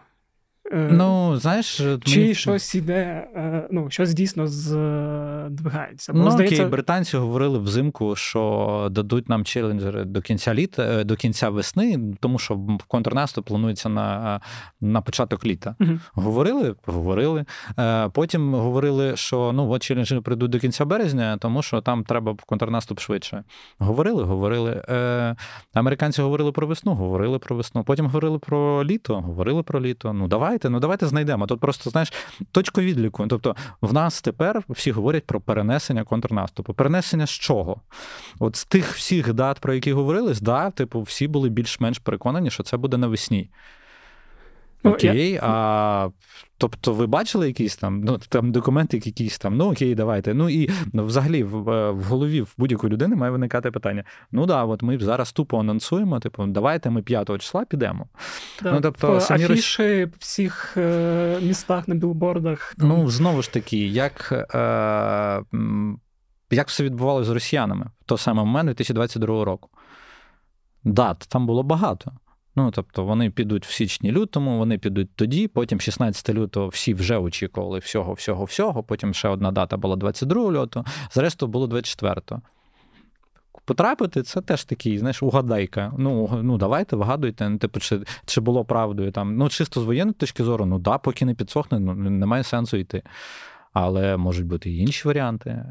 [0.72, 2.34] Е, ну, знаєш, Чи мені...
[2.34, 6.12] щось іде, е, ну, щось дійсно здвигається.
[6.12, 6.62] Бо, ну, здається...
[6.62, 12.00] окей, британці говорили взимку, що дадуть нам челенджери до кінця літа, е, до кінця весни,
[12.20, 14.40] тому що контрнаступ планується на
[14.80, 15.76] на початок літа.
[15.80, 15.90] Угу.
[16.12, 17.44] Говорили, говорили.
[18.12, 23.00] Потім говорили, що ну, от челенджери прийдуть до кінця березня, тому що там треба контрнаступ
[23.00, 23.44] швидше.
[23.78, 24.82] Говорили, говорили.
[25.74, 27.84] Американці говорили про весну, говорили про весну.
[27.84, 30.12] Потім говорили про літо, говорили про літо.
[30.12, 31.46] Ну, давай давайте, ну давайте знайдемо.
[31.46, 32.12] Тут просто знаєш
[32.52, 33.26] точку відліку.
[33.28, 36.74] Тобто, в нас тепер всі говорять про перенесення контрнаступу.
[36.74, 37.80] Перенесення з чого?
[38.38, 42.62] От з тих всіх дат, про які говорились, да, типу, всі були більш-менш переконані, що
[42.62, 43.50] це буде навесні.
[44.84, 46.08] Ну, окей, а
[46.58, 50.34] тобто ви бачили якісь там ну, там документи, якісь там, ну окей, давайте.
[50.34, 54.46] Ну і ну, взагалі в, е, в голові в будь-якої людини має виникати питання: ну
[54.46, 58.06] да, от ми зараз тупо анонсуємо, типу, давайте ми 5 числа підемо.
[58.62, 62.74] Да, ну, тобто, самі Афіші в всіх е- містах на білбордах.
[62.78, 62.88] Там.
[62.88, 64.46] Ну, знову ж таки, як.
[64.54, 65.42] Е-
[66.50, 69.68] як все відбувалося з росіянами в той самий момент 2022 року?
[70.84, 72.12] Дат там було багато.
[72.56, 77.78] Ну, тобто вони підуть в січні-лютому, вони підуть тоді, потім 16 лютого всі вже очікували
[77.78, 78.82] всього, всього, всього.
[78.82, 82.42] Потім ще одна дата була 22 лютого, зрештою було 24-го.
[83.64, 85.92] Потрапити це теж такий, знаєш, угадайка.
[85.98, 89.12] Ну, ну давайте, вгадуйте, ну, типу, чи чи було правдою.
[89.12, 89.36] там.
[89.36, 93.02] Ну, чисто з воєнної точки зору, ну да, поки не підсохне, ну немає сенсу йти
[93.72, 95.64] але можуть бути і інші варіанти,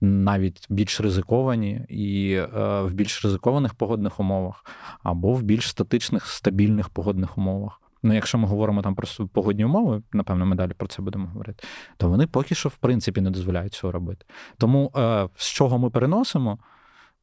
[0.00, 4.64] навіть більш ризиковані, і е, в більш ризикованих погодних умовах,
[5.02, 7.80] або в більш статичних, стабільних погодних умовах.
[8.02, 11.64] Ну, якщо ми говоримо там про погодні умови, напевно, ми далі про це будемо говорити,
[11.96, 14.26] то вони поки що, в принципі, не дозволяють цього робити.
[14.58, 16.58] Тому е, з чого ми переносимо?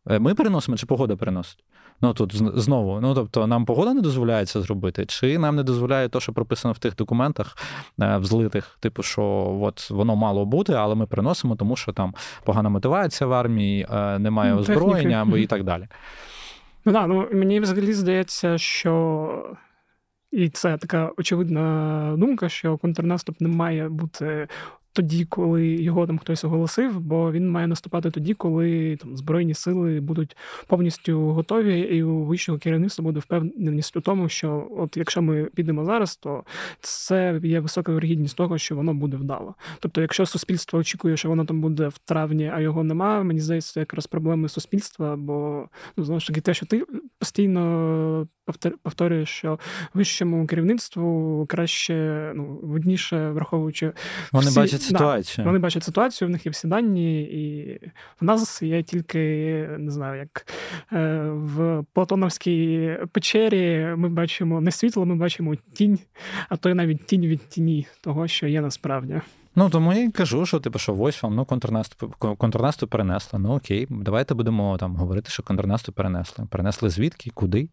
[0.09, 1.63] Е, ми переносимо чи погода переносить?
[2.01, 6.09] Ну тут знову, ну тобто, нам погода не дозволяє це зробити, чи нам не дозволяє
[6.09, 7.57] те, що прописано в тих документах
[8.01, 9.23] е, взлитих, типу, що
[9.61, 14.19] от воно мало бути, але ми приносимо, тому що там погана мотивація в армії, е,
[14.19, 15.87] немає ну, озброєння або і так далі.
[16.85, 19.55] Ну да, ну мені взагалі здається, що.
[20.31, 24.47] І це така очевидна думка, що контрнаступ не має бути
[24.95, 29.99] тоді, коли його там хтось оголосив, бо він має наступати тоді, коли там збройні сили
[29.99, 35.45] будуть повністю готові, і у вищого керівництва буде впевненість у тому, що от якщо ми
[35.55, 36.43] підемо зараз, то
[36.79, 39.55] це є висока вирогідність того, що воно буде вдало.
[39.79, 43.79] Тобто, якщо суспільство очікує, що воно там буде в травні, а його нема, мені здається,
[43.79, 46.85] якраз проблеми суспільства, бо ну знову ж таки те, що ти
[47.19, 48.27] постійно
[48.83, 49.59] повторюєш, що
[49.93, 53.91] вищому керівництву краще ну видніше, враховуючи
[54.31, 55.43] вони всі, бачать ситуацію.
[55.43, 57.79] Да, вони бачать ситуацію, в них є всі дані, і
[58.21, 59.19] в нас є тільки
[59.77, 60.47] не знаю, як
[60.93, 65.99] е, в Платоновській печері ми бачимо не світло, ми бачимо тінь,
[66.49, 69.21] а то й навіть тінь від тіні того, що є насправді.
[69.55, 73.39] Ну, тому я й кажу, що типу, що ось вам ну, контрнаступ, контрнаступ перенесли.
[73.39, 76.45] Ну окей, давайте будемо там говорити, що контрнаступ перенесли.
[76.51, 77.69] Перенесли звідки, куди?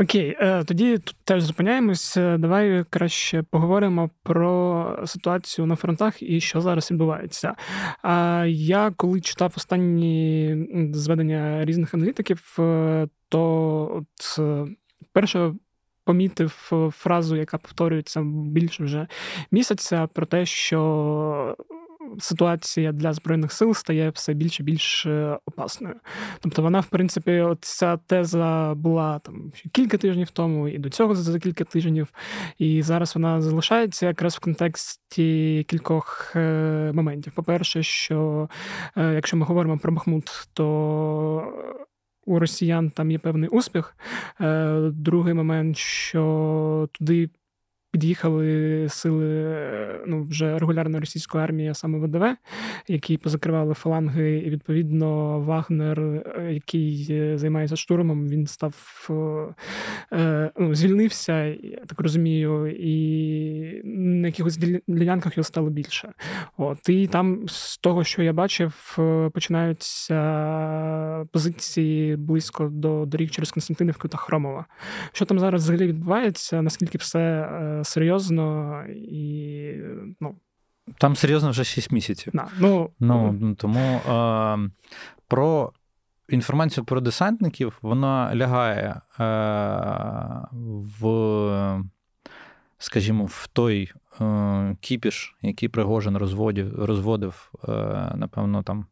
[0.00, 2.16] Окей, е, тоді тут теж зупиняємось.
[2.16, 7.54] Е, давай краще поговоримо про ситуацію на фронтах і що зараз відбувається.
[8.46, 10.56] Я коли читав останні
[10.92, 13.42] зведення різних аналітиків, е, то
[13.94, 14.40] от
[15.12, 15.52] перше
[16.04, 19.06] помітив фразу, яка повторюється більше вже
[19.50, 21.56] місяця, про те, що
[22.18, 25.94] ситуація для збройних сил стає все більше і більш е, опасною.
[26.40, 31.38] Тобто, вона, в принципі, ця теза була там кілька тижнів тому, і до цього за
[31.38, 32.08] кілька тижнів,
[32.58, 37.32] і зараз вона залишається якраз в контексті кількох е, моментів.
[37.32, 38.48] По-перше, що
[38.96, 41.52] е, якщо ми говоримо про Бахмут, то
[42.26, 43.96] у росіян там є певний успіх.
[44.92, 47.30] Другий момент, що туди
[47.90, 49.56] під'їхали сили
[50.06, 52.36] ну, вже регулярної російської армії, а саме ВДВ,
[52.88, 58.74] які позакривали фаланги, і відповідно Вагнер, е, який е, займається штурмом, він став
[60.12, 64.56] е, ну, звільнився, я так розумію, і на якихось
[64.88, 66.12] ділянках його стало більше.
[66.56, 68.98] От і там з того, що я бачив,
[69.34, 70.18] починаються
[71.32, 74.64] позиції близько до доріг через Константинівку та Хромова.
[75.12, 76.62] Що там зараз взагалі відбувається?
[76.62, 77.48] Наскільки все
[77.84, 79.72] серйозно і
[80.20, 80.34] ну.
[80.98, 82.32] Там серйозно вже 6 місяців.
[82.36, 84.70] Да, ну, ну, Тому е,
[85.28, 85.72] про
[86.28, 89.24] інформацію про десантників вона лягає е,
[91.00, 91.84] в,
[92.78, 97.72] скажімо, в той е, кіпіш, який Пригожин розводив, розводив, е,
[98.14, 98.86] напевно, там.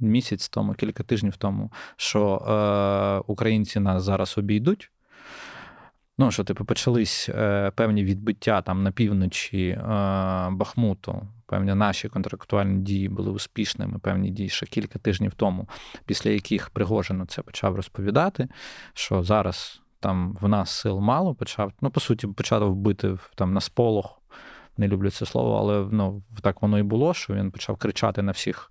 [0.00, 4.90] Місяць тому, кілька тижнів тому, що е, українці нас зараз обійдуть,
[6.18, 9.84] Ну, що типу почались е, певні відбиття там на півночі е,
[10.50, 11.28] Бахмуту.
[11.46, 15.68] Певні наші контрактуальні дії були успішними, певні дії ще кілька тижнів тому,
[16.06, 18.48] після яких Пригожин це почав розповідати,
[18.94, 23.60] що зараз там в нас сил мало, почав, ну, по суті, почав вбити там на
[23.60, 24.20] сполох
[24.78, 28.32] не люблю це слово, але ну, так воно і було, що він почав кричати на
[28.32, 28.70] всіх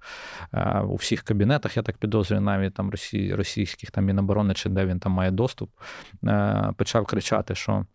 [0.53, 1.77] е, у всіх кабінетах.
[1.77, 2.91] Я так підозрюю, навіть там
[3.31, 5.69] російських там міноборони, чи де він там має доступ,
[6.23, 7.85] е, почав кричати, що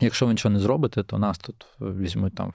[0.00, 2.52] якщо ви нічого не зробите, то нас тут візьмуть там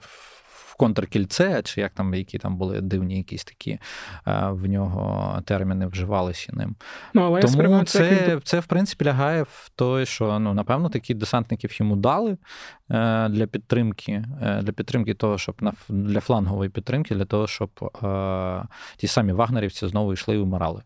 [0.80, 3.80] контркільце, чи як там, які там були дивні якісь такі е,
[4.50, 6.76] в нього терміни вживалися ним.
[7.14, 11.14] Ну, але Тому це, це, це, в принципі, лягає в те, що ну, напевно такі
[11.14, 12.36] десантників йому дали
[13.30, 17.70] для підтримки, е, для підтримки того, щоб на для флангової підтримки, для того, щоб
[18.02, 18.62] е,
[18.96, 20.82] ті самі вагнерівці знову йшли і вмирали.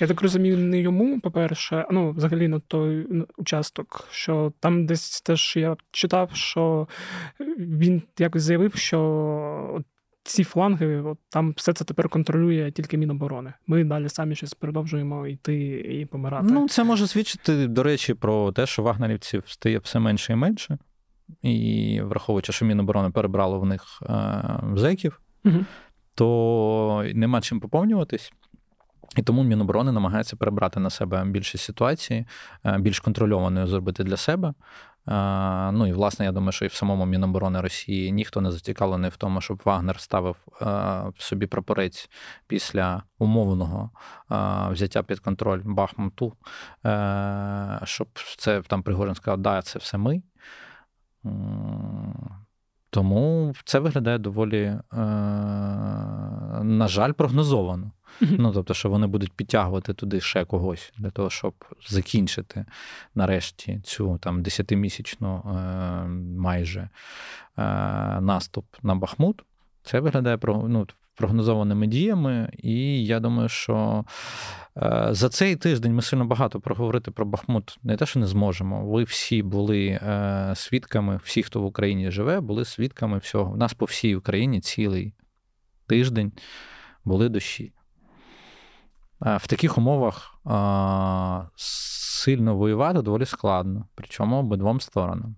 [0.00, 5.56] Я так розумію, не йому, по-перше, ну, взагалі на той участок, що там десь теж
[5.56, 6.88] я читав, що
[7.58, 9.80] він якось заявив, що
[10.26, 13.52] ці фланги, от там все це тепер контролює тільки Міноборони.
[13.66, 15.56] Ми далі самі щось продовжуємо йти
[16.00, 16.46] і помирати.
[16.50, 20.78] Ну, це може свідчити, до речі, про те, що вагнерівців стає все менше і менше.
[21.42, 25.64] І враховуючи, що Міноборони перебрало в них е, зеків, угу.
[26.14, 28.32] то нема чим поповнюватись.
[29.16, 32.26] І тому Міноборони намагається перебрати на себе більше ситуації,
[32.64, 34.54] е, більш контрольованою зробити для себе.
[35.72, 39.16] Ну і власне, я думаю, що і в самому Міноборони Росії ніхто не зацікавлений в
[39.16, 40.36] тому, щоб Вагнер ставив
[41.16, 42.10] в собі прапорець
[42.46, 43.90] після умовного
[44.70, 46.32] взяття під контроль Бахмуту,
[46.86, 48.08] е, щоб
[48.38, 50.22] це там Пригожин сказав, да, це все ми.
[52.90, 54.80] Тому це виглядає доволі, е,
[56.62, 57.90] на жаль, прогнозовано.
[58.20, 61.54] Ну, тобто, що вони будуть підтягувати туди ще когось для того, щоб
[61.88, 62.64] закінчити
[63.14, 66.06] нарешті цю там десятимісячну е,
[66.38, 66.90] майже е,
[68.20, 69.42] наступ на Бахмут.
[69.82, 70.86] Це виглядає ну,
[71.16, 72.50] прогнозованими діями.
[72.58, 74.04] І я думаю, що
[74.76, 78.86] е, за цей тиждень ми сильно багато проговорити про Бахмут не те, що не зможемо.
[78.86, 83.52] Ви всі були е, свідками, всі, хто в Україні живе, були свідками всього.
[83.52, 85.14] У нас по всій Україні цілий
[85.86, 86.32] тиждень
[87.04, 87.72] були дощі.
[89.26, 90.32] Е, в таких умовах
[91.56, 95.36] сильно воювати доволі складно, причому обидвом сторонам.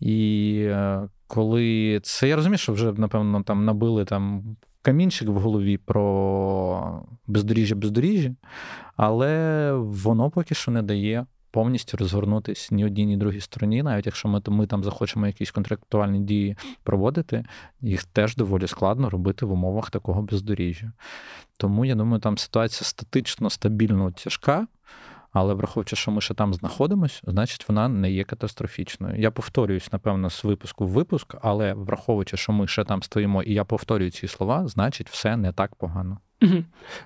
[0.00, 0.70] І
[1.26, 7.74] коли це я розумію, що вже, напевно, там набили там камінчик в голові про бездоріжжя
[7.74, 8.34] бездоріжжя,
[8.96, 14.28] але воно поки що не дає повністю розгорнутися ні одній, ні другій стороні, навіть якщо
[14.28, 17.44] ми ми там захочемо якісь контрактуальні дії проводити,
[17.80, 20.92] їх теж доволі складно робити в умовах такого бездоріжжя.
[21.56, 24.66] Тому я думаю, там ситуація статично, стабільно тяжка.
[25.32, 29.20] Але враховуючи, що ми ще там знаходимося, значить вона не є катастрофічною.
[29.20, 33.52] Я повторююсь, напевно, з випуску в випуск, але враховуючи, що ми ще там стоїмо, і
[33.52, 36.18] я повторюю ці слова, значить, все не так погано.
[36.42, 36.64] Угу.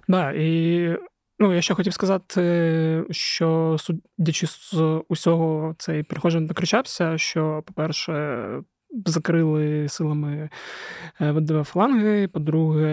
[0.09, 0.99] Да, і
[1.39, 8.47] ну, я ще хотів сказати, що судячи з усього, цей прихожан докричався, що, по-перше,
[9.07, 10.49] закрили силами
[11.21, 12.29] е, ВДВ фланги.
[12.29, 12.91] По-друге,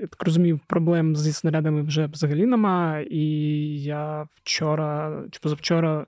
[0.00, 3.00] я так розумію, проблем зі снарядами вже взагалі нема.
[3.10, 3.24] І
[3.82, 6.06] я вчора чи позавчора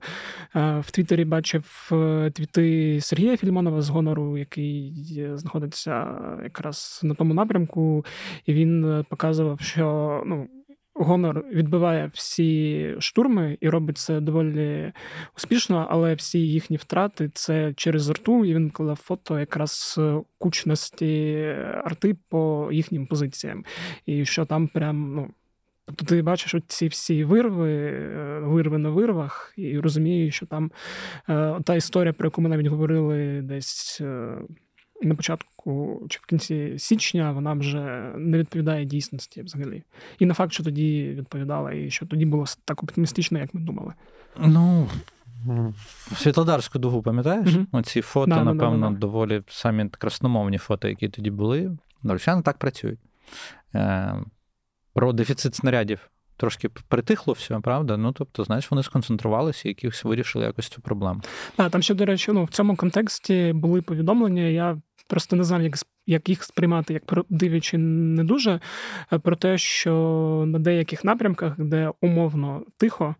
[0.55, 4.93] е, в Твіттері бачив е, твіти Сергія Фільмонова з гонору, який
[5.33, 6.07] знаходиться
[6.43, 8.05] якраз на тому напрямку,
[8.45, 10.47] і він показував, що ну.
[10.95, 14.91] Гонор відбиває всі штурми і робить це доволі
[15.37, 18.45] успішно, але всі їхні втрати це через арту.
[18.45, 19.99] І він клав фото якраз
[20.37, 21.45] кучності
[21.83, 23.65] арти по їхнім позиціям.
[24.05, 25.27] І що там прям, ну.
[25.85, 27.99] Тобто ти бачиш ці всі вирви,
[28.39, 30.71] вирви на вирвах, і розумієш, що там
[31.29, 34.37] е, та історія, про яку ми навіть говорили десь е,
[35.01, 35.52] на початку
[36.09, 39.83] чи в кінці січня вона вже не відповідає дійсності взагалі.
[40.19, 43.93] І на факт, що тоді відповідала, і що тоді було так оптимістично, як ми думали.
[44.37, 44.89] Ну.
[46.15, 47.49] Світлодарську дугу, пам'ятаєш?
[47.49, 47.65] Mm-hmm.
[47.71, 51.77] Оці фото, да, напевно, да, да, доволі самі красномовні фото, які тоді були.
[52.03, 52.99] Росіяни так працюють.
[53.75, 54.15] Е,
[54.93, 57.97] Про дефіцит снарядів трошки притихло все, правда?
[57.97, 61.21] Ну, тобто, знаєш, вони сконцентрувалися і якихось вирішили якось цю проблему.
[61.55, 64.41] Так, там ще, до речі, ну, в цьому контексті були повідомлення.
[64.41, 64.81] Я
[65.13, 68.59] просто не знав, як як їх сприймати, як правдиві чи не дуже,
[69.13, 73.15] е, про те, що на деяких напрямках, де умовно тихо,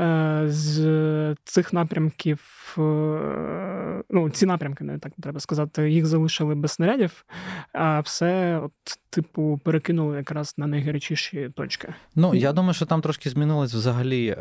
[0.00, 6.72] е, з цих напрямків, е, ну, ці напрямки, не так треба сказати, їх залишили без
[6.72, 7.24] снарядів,
[7.72, 8.72] а все, от,
[9.10, 11.94] типу, перекинули якраз на найгарячіші точки.
[12.14, 14.36] Ну, я думаю, що там трошки змінилось взагалі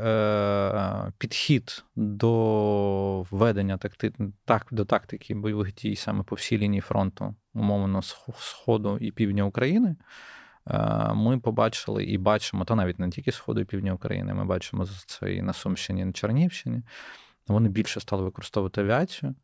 [1.18, 4.12] підхід до ведення такти...
[4.46, 8.02] так, до тактики бойових дій саме по всій лінії фронту умовно
[8.38, 9.96] Сходу і півдня України,
[10.68, 14.86] е, ми побачили і бачимо, то навіть не тільки Сходу і півдня України, ми бачимо
[14.86, 16.82] це і на Сумщині, і на Чернігівщині.
[17.48, 19.36] Вони більше стали використовувати авіацію,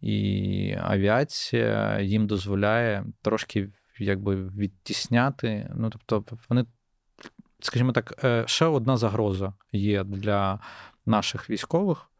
[0.00, 5.70] і авіація їм дозволяє трошки якби відтісняти.
[5.74, 6.66] Ну, тобто, вони,
[7.60, 10.60] скажімо так, е, ще одна загроза є для
[11.06, 12.10] наших військових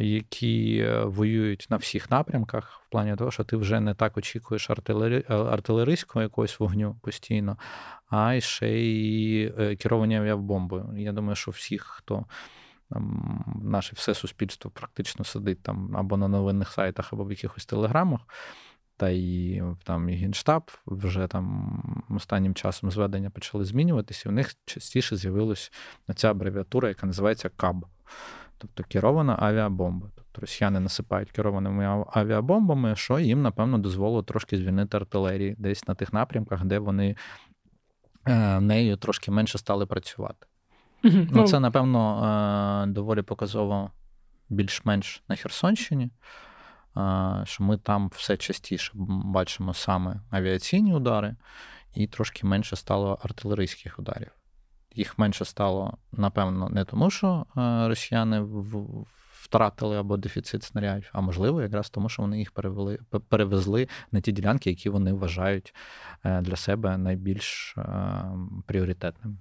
[0.00, 4.70] які е, воюють на всіх напрямках, в плані того, що ти вже не так очікуєш
[4.70, 5.24] артилери...
[5.30, 7.56] Е, артилерійського якогось вогню постійно,
[8.10, 10.94] а ще й е, керовані авіабомбою.
[10.96, 12.24] Я думаю, що всіх, хто
[13.62, 18.20] наше все суспільство практично сидить там або на новинних сайтах, або в якихось телеграмах.
[18.96, 24.54] Та і там і Генштаб вже там останнім часом зведення почали змінюватися, і у них
[24.64, 25.70] частіше з'явилася
[26.14, 27.86] ця абревіатура, яка називається КАБ
[28.62, 30.08] тобто керована авіабомба.
[30.14, 36.12] Тобто росіяни насипають керованими авіабомбами, що їм, напевно, дозволило трошки звільнити артилерії десь на тих
[36.12, 37.16] напрямках, де вони
[38.26, 40.46] е, нею трошки менше стали працювати.
[41.04, 41.28] Mm-hmm.
[41.32, 42.24] Ну, Це, напевно,
[42.84, 43.90] е, доволі показово
[44.48, 46.10] більш-менш на Херсонщині.
[46.96, 48.92] Е, що ми там все частіше
[49.24, 51.36] бачимо саме авіаційні удари,
[51.94, 54.30] і трошки менше стало артилерійських ударів
[54.94, 58.46] їх менше стало, напевно, не тому, що е, росіяни
[59.42, 64.32] втратили або дефіцит снарядів, а можливо, якраз тому, що вони їх перевели, перевезли на ті
[64.32, 65.74] ділянки, які вони вважають
[66.24, 68.24] е, для себе найбільш е,
[68.66, 69.36] пріоритетними.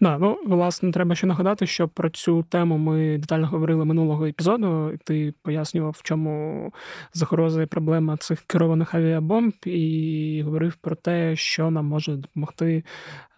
[0.00, 4.92] Да, ну власне, треба ще нагадати, що про цю тему ми детально говорили минулого епізоду.
[5.04, 6.72] Ти пояснював, в чому
[7.12, 12.84] загроза і проблема цих керованих авіабомб, і говорив про те, що нам може допомогти,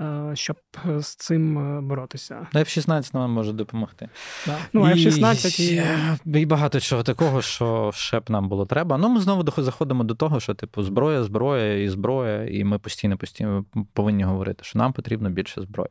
[0.01, 0.57] е, щоб
[0.99, 2.47] з цим е, боротися.
[2.55, 4.09] F-16 нам може допомогти.
[4.47, 4.59] Да.
[4.73, 5.61] Ну, F-16
[6.25, 6.41] і...
[6.41, 8.99] і багато чого такого, що ще б нам було треба.
[8.99, 13.17] Ну, ми знову заходимо до того, що типу зброя, зброя і зброя, і ми постійно
[13.17, 15.91] постійно повинні говорити, що нам потрібно більше зброї.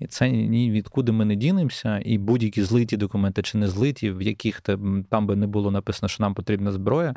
[0.00, 4.22] І це ні відкуди ми не дінемося, і будь-які злиті документи чи не злиті, в
[4.22, 7.14] яких там би не було написано, що нам потрібна зброя,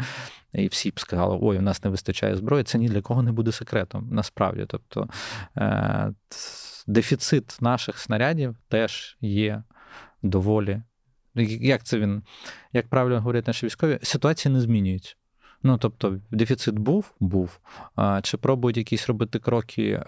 [0.53, 2.64] і всі б сказали, ой, у нас не вистачає зброї.
[2.64, 4.66] Це ні для кого не буде секретом, насправді.
[4.68, 5.10] Тобто
[5.58, 6.14] е-
[6.88, 9.64] дефіцит наших снарядів теж є
[10.24, 10.82] доволі.
[11.45, 12.24] Як це він,
[12.74, 15.16] як правильно говорять наші військові, ситуація не змінюється.
[15.64, 17.60] Ну, тобто, дефіцит був, був.
[18.24, 20.03] Чи пробують якісь робити кроки е,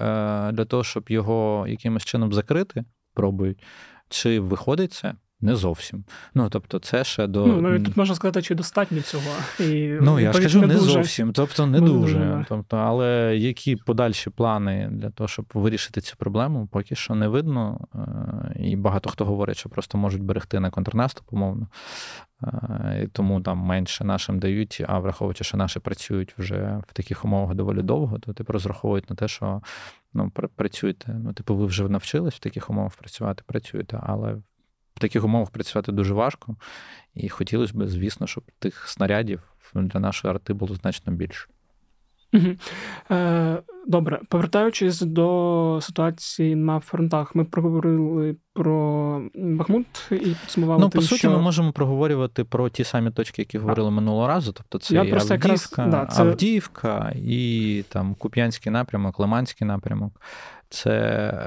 [0.51, 2.85] для того, щоб його якимось чином закрити?
[3.13, 3.63] Пробують.
[4.09, 5.13] Чи виходить це?
[5.41, 6.03] Не зовсім.
[6.33, 7.47] Ну, тобто, це ще до.
[7.47, 9.23] Ну, навіть тут можна сказати, чи достатньо цього.
[9.59, 11.33] І, Ну, я ж кажу, не, не зовсім.
[11.33, 12.17] Тобто, не дуже.
[12.17, 12.45] дуже.
[12.49, 17.87] Тобто, Але які подальші плани для того, щоб вирішити цю проблему, поки що не видно.
[17.95, 21.67] Е, і багато хто говорить, що просто можуть берегти на контрнаступ, умовно.
[22.43, 27.25] Е, і Тому там менше нашим дають, а враховуючи, що наші працюють вже в таких
[27.25, 29.61] умовах доволі довго, то типу розраховують на те, що
[30.13, 31.19] ну, працюєте.
[31.23, 34.37] Ну, типу, ви вже навчились в таких умовах працювати, працюєте, але
[34.99, 36.55] таких умовах працювати дуже важко.
[37.13, 39.43] І хотілося б, звісно, щоб тих снарядів
[39.73, 41.47] для нашої арти було значно більше.
[43.11, 50.81] Е, добре, повертаючись до ситуації на фронтах, ми проговорили про Бахмут і підсумували.
[50.81, 51.31] Ну, по тим, суті, що...
[51.31, 54.51] ми можемо проговорювати про ті самі точки, які говорили минулого разу.
[54.51, 56.21] Тобто, це Я і Авдіївка, якраз, да, це...
[56.21, 60.21] Авдіївка і там Куп'янський напрямок, Лиманський напрямок.
[60.69, 60.91] Це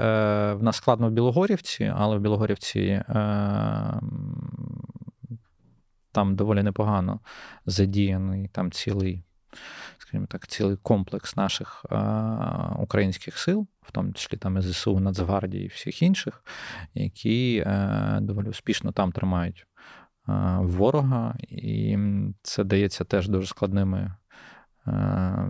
[0.01, 3.03] е, в нас складно в Білогорівці, але в Білогорівці е,
[6.11, 7.19] там доволі непогано
[7.65, 9.23] задіяний там цілий
[10.13, 11.95] скажімо так, цілий комплекс наших е,
[12.79, 16.43] українських сил, в тому числі там ЗСУ, Нацгвардії і всіх інших,
[16.93, 19.67] які е, доволі успішно там тримають
[20.29, 21.97] е, ворога, і
[22.41, 24.15] це дається теж дуже складними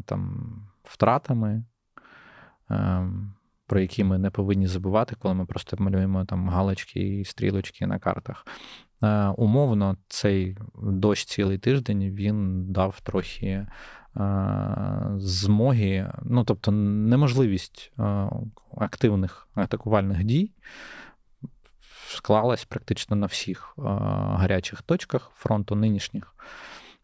[0.06, 0.54] там
[0.84, 1.64] втратами.
[3.74, 8.00] Про які ми не повинні забувати, коли ми просто малюємо там галочки і стрілочки на
[8.00, 8.46] картах.
[9.38, 13.68] Умовно, цей дощ цілий тиждень він дав трохи
[15.18, 17.92] змоги, ну тобто неможливість
[18.78, 20.52] активних атакувальних дій
[22.08, 23.74] склалась практично на всіх
[24.38, 26.36] гарячих точках фронту нинішніх.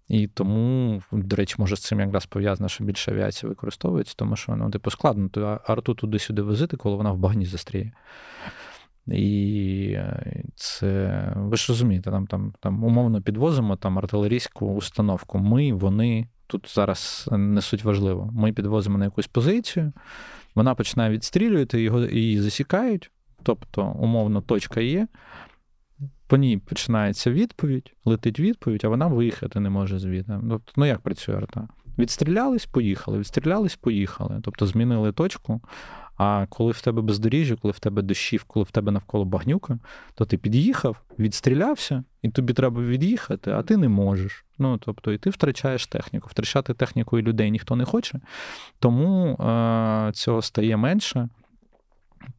[0.09, 4.55] І тому, до речі, може з цим якраз пов'язано, що більше авіація використовується, тому що
[4.55, 7.91] ну, типу, складно арту туди-сюди возити, коли вона в багні застріє.
[9.07, 15.39] І е, це ви ж розумієте, там там, там умовно підвозимо там артилерійську установку.
[15.39, 18.29] Ми, вони тут зараз не суть важливо.
[18.33, 19.93] Ми підвозимо на якусь позицію,
[20.55, 23.11] вона починає відстрілювати, його її засікають,
[23.43, 25.07] тобто, умовно, точка є.
[26.29, 30.39] По ній починається відповідь, летить відповідь, а вона виїхати не може звідти.
[30.49, 31.67] Тобто, ну як працює арта?
[31.97, 34.39] Відстрілялись, поїхали, відстрілялись, поїхали.
[34.43, 35.61] Тобто змінили точку,
[36.17, 39.79] а коли в тебе бездоріжжя, коли в тебе дощів, коли в тебе навколо багнюка,
[40.15, 44.45] то ти під'їхав, відстрілявся, і тобі треба від'їхати, а ти не можеш.
[44.59, 46.27] Ну тобто, і ти втрачаєш техніку.
[46.31, 48.19] Втрачати техніку і людей ніхто не хоче,
[48.79, 51.29] тому е- цього стає менше.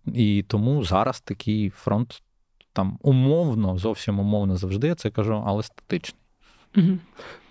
[0.07, 2.23] І тому зараз такий фронт
[2.73, 6.21] там умовно, зовсім умовно завжди я це кажу, але статичний.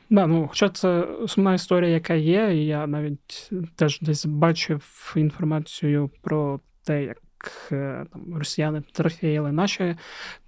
[0.10, 6.10] Да, ну, Хоча це сумна історія, яка є, і я навіть теж десь бачив інформацію
[6.22, 7.22] про те, як
[7.70, 9.96] там росіяни трофеїли наші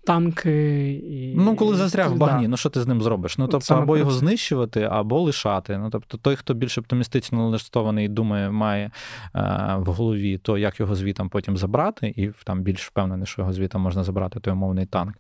[0.03, 0.91] танки.
[0.91, 1.35] І...
[1.37, 2.49] Ну, коли застряг в багні, да.
[2.49, 3.37] ну що ти з ним зробиш?
[3.37, 5.77] Ну, тобто, Саме або його знищувати, або лишати.
[5.77, 8.91] Ну, тобто, той, хто більш оптимістично налаштований і думає, має
[9.35, 13.53] е, в голові, то як його звітом потім забрати, і там більш впевнений, що його
[13.53, 15.15] звітом можна забрати, той умовний танк.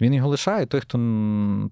[0.00, 0.66] Він його лишає.
[0.66, 0.98] Той, хто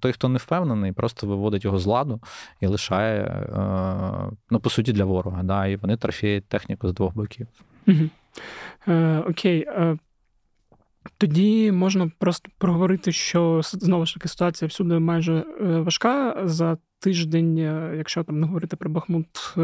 [0.00, 2.20] той, хто не впевнений, просто виводить його з ладу
[2.60, 5.42] і лишає, е, ну, по суті, для ворога.
[5.42, 7.46] Да, І вони трофеють техніку з двох боків.
[7.88, 8.08] Угу.
[8.88, 9.64] Е, Окей.
[9.68, 9.98] Е,
[11.18, 17.58] тоді можна просто проговорити, що знову ж таки ситуація всюди майже е, важка за тиждень,
[17.58, 19.56] е, якщо там не говорити про Бахмут,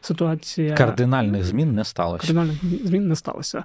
[0.00, 2.20] ситуація кардинальних змін не сталося.
[2.26, 3.64] Кардинальних змін не сталося.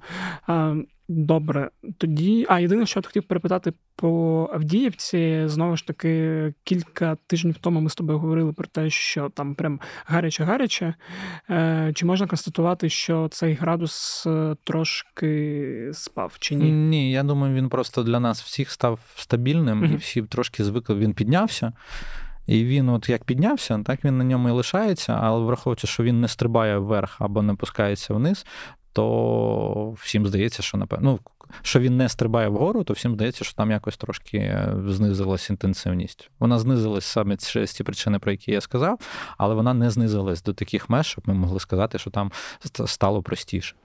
[1.14, 2.46] Добре, тоді.
[2.50, 7.90] А єдине, що я хотів перепитати по Авдіївці, знову ж таки, кілька тижнів тому ми
[7.90, 10.94] з тобою говорили про те, що там прям гаряче-гаряче.
[11.50, 16.72] Е, чи можна констатувати, що цей градус е, трошки спав чи ні?
[16.72, 20.96] Ні, я думаю, він просто для нас всіх став стабільним, mm і всі трошки звикли.
[20.96, 21.74] Він піднявся.
[22.48, 26.22] І він, от як піднявся, так він на ньому і лишається, але враховуючи, що він
[26.22, 28.46] не стрибає вверх або не пускається вниз,
[28.94, 31.20] то всім здається, що напевно, ну,
[31.62, 36.30] що він не стрибає вгору, то всім здається, що там якось трошки е, знизилась інтенсивність.
[36.40, 39.00] Вона знизилась саме через ті причини, про які я сказав,
[39.38, 42.32] але вона не знизилась до таких меж, щоб ми могли сказати, що там
[42.86, 43.76] стало простіше.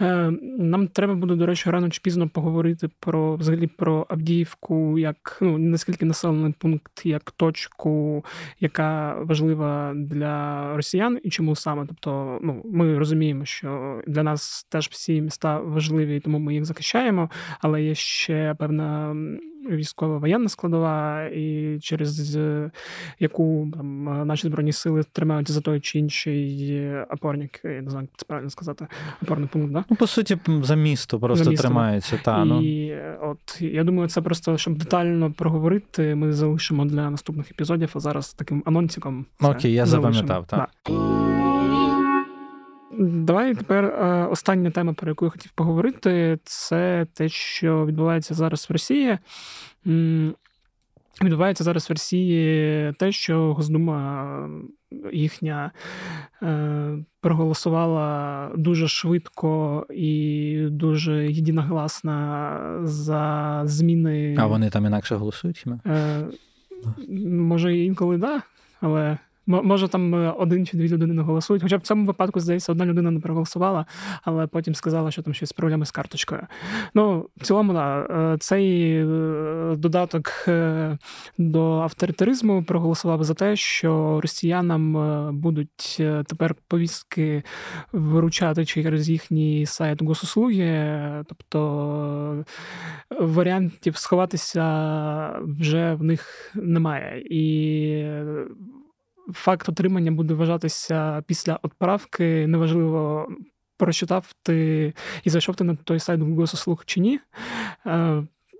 [0.00, 5.38] Е, нам треба буде, до речі, рано чи пізно поговорити про взагалі про Авдіївку як
[5.40, 8.24] ну наскільки населений пункт, як точку,
[8.60, 11.86] яка важлива для росіян, і чому саме.
[11.86, 17.30] Тобто, ну ми розуміємо, що для нас теж всі міста важливі, тому ми їх захищаємо,
[17.60, 19.16] але є ще певна
[19.70, 22.70] військова воєнна складова, і через е,
[23.18, 28.24] яку там наші збройні сили тримаються за той чи інший опорник, я не знаю, це
[28.26, 28.86] правильно сказати,
[29.22, 29.72] опорний пункт.
[29.72, 29.84] Да?
[29.90, 32.20] Ну, по суті, за місто просто за місто, тримаються.
[32.24, 32.62] Та, ну.
[32.62, 37.90] І от я думаю, це просто щоб детально проговорити, ми залишимо для наступних епізодів.
[37.94, 39.26] А зараз таким анонсиком.
[39.40, 40.46] Окей, я запам'ятав.
[40.46, 40.68] так.
[40.86, 41.41] Да.
[42.98, 48.66] Давай тепер е, остання тема, про яку я хотів поговорити, це те, що відбувається зараз
[48.70, 49.18] в Росії.
[51.22, 54.48] Відбувається зараз в Росії те, що Госдума
[55.12, 55.70] їхня
[56.42, 64.36] е, проголосувала дуже швидко і дуже єдиногласно за зміни.
[64.38, 65.64] А вони там інакше голосують?
[65.86, 66.24] Е,
[67.38, 68.42] Може, інколи так, да,
[68.80, 71.62] але Може, там е, один чи дві людини не голосують.
[71.62, 73.86] Хоча б в цьому випадку, здається, одна людина не проголосувала,
[74.22, 76.46] але потім сказала, що там щось з проблеми з карточкою.
[76.94, 79.04] Ну, в цілому, да, е, цей е,
[79.76, 80.48] додаток
[81.38, 84.92] до авторитаризму проголосував за те, що росіянам
[85.40, 87.42] будуть тепер повістки
[87.92, 92.44] виручати через їхній сайт госуслуги, тобто
[93.20, 94.62] варіантів сховатися
[95.42, 97.22] вже в них немає.
[97.30, 98.04] І
[99.32, 103.28] факт отримання буде вважатися після відправки, неважливо.
[103.76, 104.94] Прочитав ти
[105.24, 107.20] і зайшов ти на той сайт госуслуг чи ні.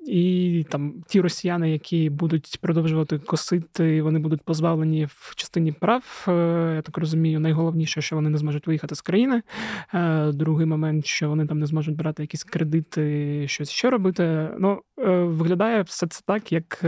[0.08, 6.24] Е, і там ті росіяни, які будуть продовжувати косити, вони будуть позбавлені в частині прав.
[6.28, 6.32] Е,
[6.76, 9.42] я так розумію, найголовніше, що вони не зможуть виїхати з країни.
[9.94, 14.48] Е, другий момент, що вони там не зможуть брати якісь кредити, щось ще робити.
[14.58, 16.84] Ну виглядає все це так, як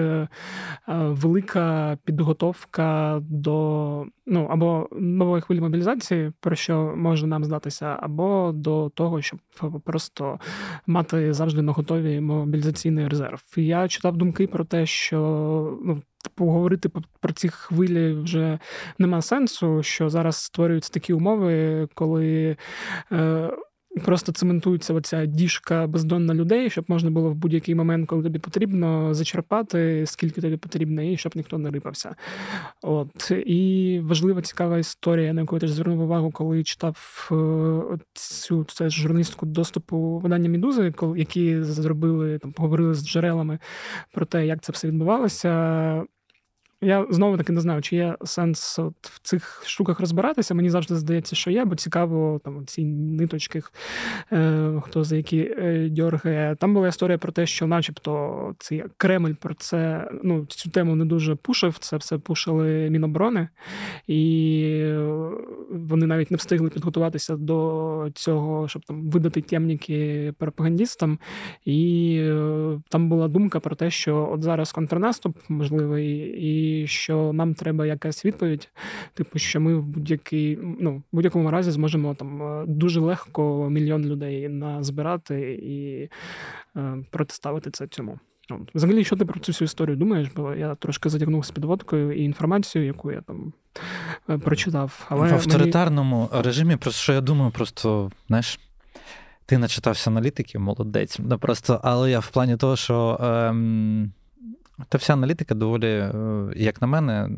[0.86, 8.88] велика підготовка до ну або нової хвилі мобілізації, про що може нам здатися, або до
[8.88, 9.40] того, щоб
[9.84, 10.38] просто
[10.86, 13.42] мати завжди на готові мобілізаційний резерв.
[13.56, 15.18] Я читав думки про те, що
[15.84, 16.02] ну.
[16.34, 16.90] Поговорити
[17.20, 18.58] про ці хвилі вже
[18.98, 22.56] нема сенсу, що зараз створюються такі умови, коли
[23.12, 23.50] е,
[24.02, 29.14] Просто цементується оця діжка бездонна людей, щоб можна було в будь-який момент, коли тобі потрібно,
[29.14, 32.14] зачерпати, скільки тобі потрібно, і щоб ніхто не рипався.
[32.82, 38.64] От і важлива цікава історія, на яку я теж звернув увагу, коли читав е, цю
[38.64, 43.58] це журналістку доступу видання Мідузи, які зробили там, поговорили з джерелами
[44.12, 46.04] про те, як це все відбувалося.
[46.84, 50.54] Я знову таки не знаю, чи є сенс от в цих штуках розбиратися.
[50.54, 53.62] Мені завжди здається, що є, бо цікаво там ці ниточки,
[54.32, 56.56] е, хто за які е, дьоргає.
[56.56, 61.04] Там була історія про те, що, начебто, цей Кремль про це ну, цю тему не
[61.04, 61.78] дуже пушив.
[61.78, 63.48] Це все пушили Міноборони,
[64.06, 64.94] і
[65.70, 71.18] вони навіть не встигли підготуватися до цього, щоб там видати темніки пропагандістам.
[71.64, 76.34] І е, там була думка про те, що от зараз контрнаступ можливий.
[76.44, 78.68] і що нам треба якась відповідь,
[79.14, 84.04] типу, що ми в будь-який, ну, в будь-якому разі зможемо там е, дуже легко мільйон
[84.04, 86.08] людей назбирати і
[86.76, 88.18] е, протиставити це цьому.
[88.74, 90.28] Взагалі, що ти про цю всю історію думаєш?
[90.36, 93.52] Бо я трошки затягнув з підводкою і інформацією, яку я там
[94.30, 95.06] е, прочитав.
[95.08, 96.44] Але В авторитарному мені...
[96.44, 98.60] режимі, про що я думаю, просто знаєш.
[99.46, 101.18] Ти начитався аналітиків, молодець.
[101.18, 104.12] Ну, просто, Але я в плані того, що ем,
[104.88, 106.12] та вся аналітика доволі, е,
[106.56, 107.28] як на мене,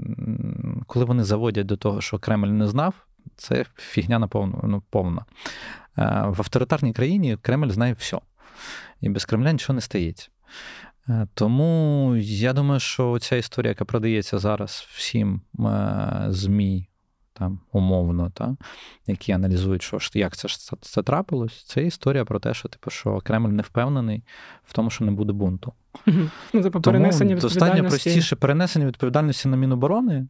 [0.86, 2.94] коли вони заводять до того, що Кремль не знав,
[3.36, 5.24] це фігня наповну, ну, повна.
[5.98, 8.18] Е, в авторитарній країні Кремль знає все.
[9.00, 10.28] І без Кремля нічого не стається.
[11.08, 15.40] Е, тому я думаю, що ця історія, яка продається зараз всім
[16.28, 16.88] ЗМІ,
[17.38, 18.56] там умовно, та,
[19.06, 22.68] які аналізують, що ж як це ж це, це трапилось, це історія про те, що
[22.68, 24.22] типу, що Кремль не впевнений
[24.64, 25.72] в тому, що не буде бунту.
[26.52, 30.26] Ну, типу, перенесення Тому достатньо простіше перенесення відповідальності на Міноборони,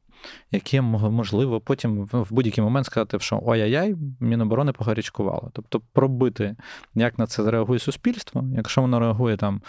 [0.52, 5.50] яке можливо потім в будь-який момент сказати, що ой-яй-яй, Міноборони погарячкувало.
[5.52, 6.56] Тобто пробити,
[6.94, 9.62] як на це реагує суспільство, якщо воно реагує там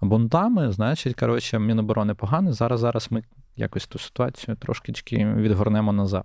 [0.00, 2.52] бунтами, значить, коротше, Міноборони погане.
[2.52, 3.22] Зараз зараз ми
[3.56, 4.92] якось ту ситуацію трошки
[5.36, 6.24] відгорнемо назад.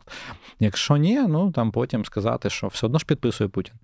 [0.60, 3.76] Якщо ні, ну там потім сказати, що все одно ж підписує Путін.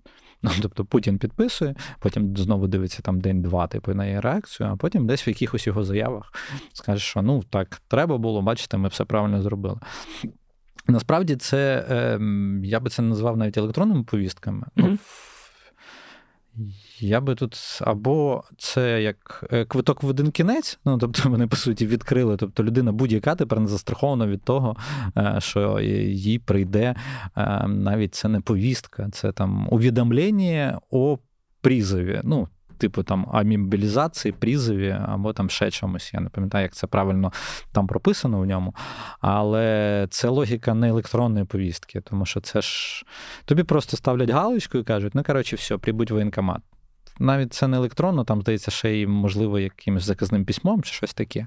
[0.42, 5.06] Ну, Тобто Путін підписує, потім знову дивиться там день-два, типу, на її реакцію, а потім
[5.06, 6.32] десь в якихось його заявах
[6.72, 9.80] скаже, що ну так, треба було, бачите, ми все правильно зробили.
[10.88, 14.66] Насправді, це ем, я би це назвав навіть електронними повістками.
[14.76, 14.98] Mm-hmm.
[17.00, 21.56] Я би тут або це як е, квиток в один кінець, ну тобто вони по
[21.56, 22.36] суті відкрили.
[22.36, 24.76] Тобто людина будь-яка тепер не застрахована від того,
[25.16, 26.94] е, що їй прийде
[27.36, 31.18] е, навіть це не повістка, це там увідомлення о
[31.60, 32.20] призові.
[32.24, 32.48] Ну,
[32.78, 36.14] типу там амібілізації, призові, або там ще чомусь.
[36.14, 37.32] Я не пам'ятаю, як це правильно
[37.72, 38.74] там прописано в ньому.
[39.20, 43.04] Але це логіка не електронної повістки, тому що це ж
[43.44, 46.62] тобі просто ставлять галочку і кажуть: ну коротше, все, прибудь воєнкомат.
[47.18, 51.46] Навіть це не електронно, там здається, ще й можливо якимось заказним письмом чи щось таке.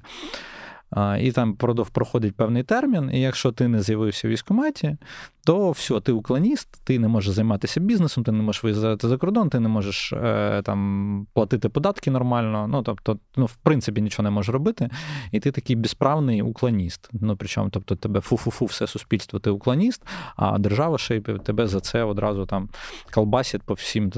[1.20, 1.56] І там
[1.92, 4.96] проходить певний термін, і якщо ти не з'явився в військкоматі,
[5.44, 9.50] то все, ти уклоніст, ти не можеш займатися бізнесом, ти не можеш виїздити за кордон,
[9.50, 12.68] ти не можеш е, там платити податки нормально.
[12.68, 14.90] Ну тобто, ну, в принципі, нічого не можеш робити.
[15.32, 17.10] І ти такий безправний уклоніст.
[17.12, 20.02] Ну причому, тобто, тебе фу-фу-фу, все суспільство, ти уклоніст,
[20.36, 22.68] а держава ще й тебе за це одразу там
[23.14, 24.10] колбасить по всім,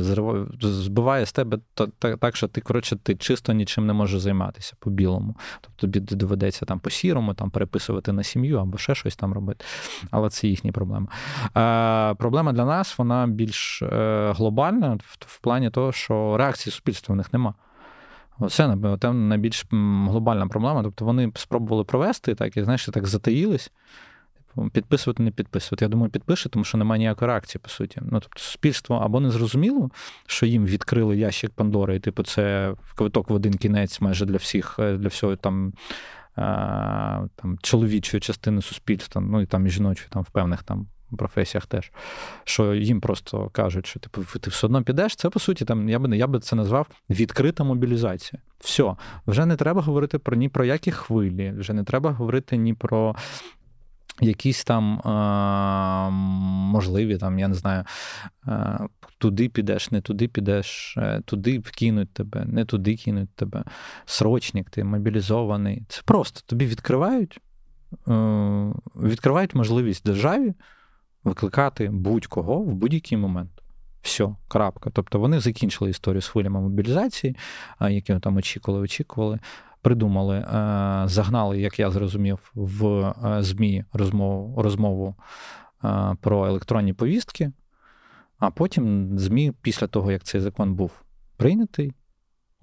[0.61, 1.59] збиває з тебе
[2.21, 5.37] так, що ти коротше, ти чисто нічим не можеш займатися по білому.
[5.61, 9.65] Тобто тобі доведеться там по сірому, там переписувати на сім'ю або ще щось там робити.
[10.11, 11.07] Але це їхні проблеми.
[11.57, 17.17] Е, Проблема для нас вона більш е, глобальна в плані того, що реакції суспільства в
[17.17, 17.55] них нема.
[18.49, 18.77] Це
[19.13, 19.67] найбільш
[20.09, 20.83] глобальна проблема.
[20.83, 23.73] Тобто вони спробували провести так, і знаєш, так затаїлись.
[24.55, 25.85] Типу, підписувати, не підписувати.
[25.85, 28.01] Я думаю, підпише, тому що немає ніякої реакції, по суті.
[28.03, 29.91] Ну, тобто, суспільство або не зрозуміло,
[30.27, 34.79] що їм відкрили ящик Пандори, і типу, це квиток в один кінець майже для всіх,
[34.79, 35.73] е, для всього там
[36.35, 41.93] там чоловічої частини суспільства, ну і там і жіночої, там в певних там професіях теж,
[42.45, 45.17] що їм просто кажуть, що типу, ти все одно підеш.
[45.17, 48.43] Це по суті, там я би я би це назвав відкрита мобілізація.
[48.59, 52.75] Все, вже не треба говорити про ні про які хвилі, вже не треба говорити ні
[52.75, 53.17] про
[54.23, 56.11] якісь там е,
[56.73, 57.85] можливі, там, я не знаю,
[58.49, 58.79] е,
[59.19, 63.65] туди підеш, не туди підеш, е, туди вкинуть тебе, не туди кинуть тебе.
[64.05, 65.83] Срочник, ти мобілізований.
[65.89, 67.41] Це просто тобі відкривають,
[68.97, 70.55] відкривають можливість державі
[71.25, 73.51] викликати будь-кого в будь-який момент.
[74.03, 74.91] Все, крапка.
[74.93, 77.37] Тобто вони закінчили історію з хвилями мобілізації,
[77.81, 79.39] які там очікували, очікували
[79.83, 80.45] придумали, е,
[81.09, 85.15] загнали, як я зрозумів, в е, ЗМІ розмову розмову
[85.85, 87.53] е, про електронні повістки.
[88.39, 90.91] А потім ЗМІ, після того, як цей закон був
[91.37, 91.93] прийнятий,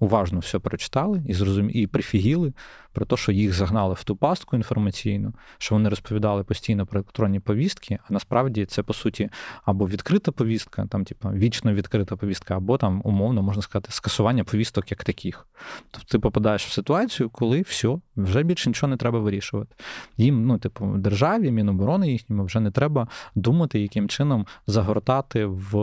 [0.00, 1.72] уважно все прочитали і зрозумі...
[1.72, 2.52] і прифігіли
[2.92, 7.40] про те, що їх загнали в ту пастку інформаційну, що вони розповідали постійно про електронні
[7.40, 9.30] повістки, а насправді це по суті
[9.64, 14.90] або відкрита повістка, там, типу, вічно відкрита повістка, або там умовно можна сказати скасування повісток
[14.90, 15.46] як таких.
[15.90, 19.74] Тобто ти попадаєш в ситуацію, коли все, вже більше нічого не треба вирішувати.
[20.16, 25.76] Їм, ну, типу, державі, Міноборони їхньому вже не треба думати, яким чином загортати в,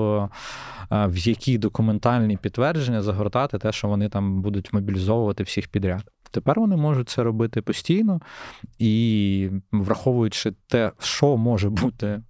[0.91, 6.11] е, в які документальні підтвердження, загортати те, що вони там будуть мобілізовувати всіх підряд.
[6.31, 8.21] Тепер вони можуть це робити постійно
[8.79, 12.21] і враховуючи те, що може бути е,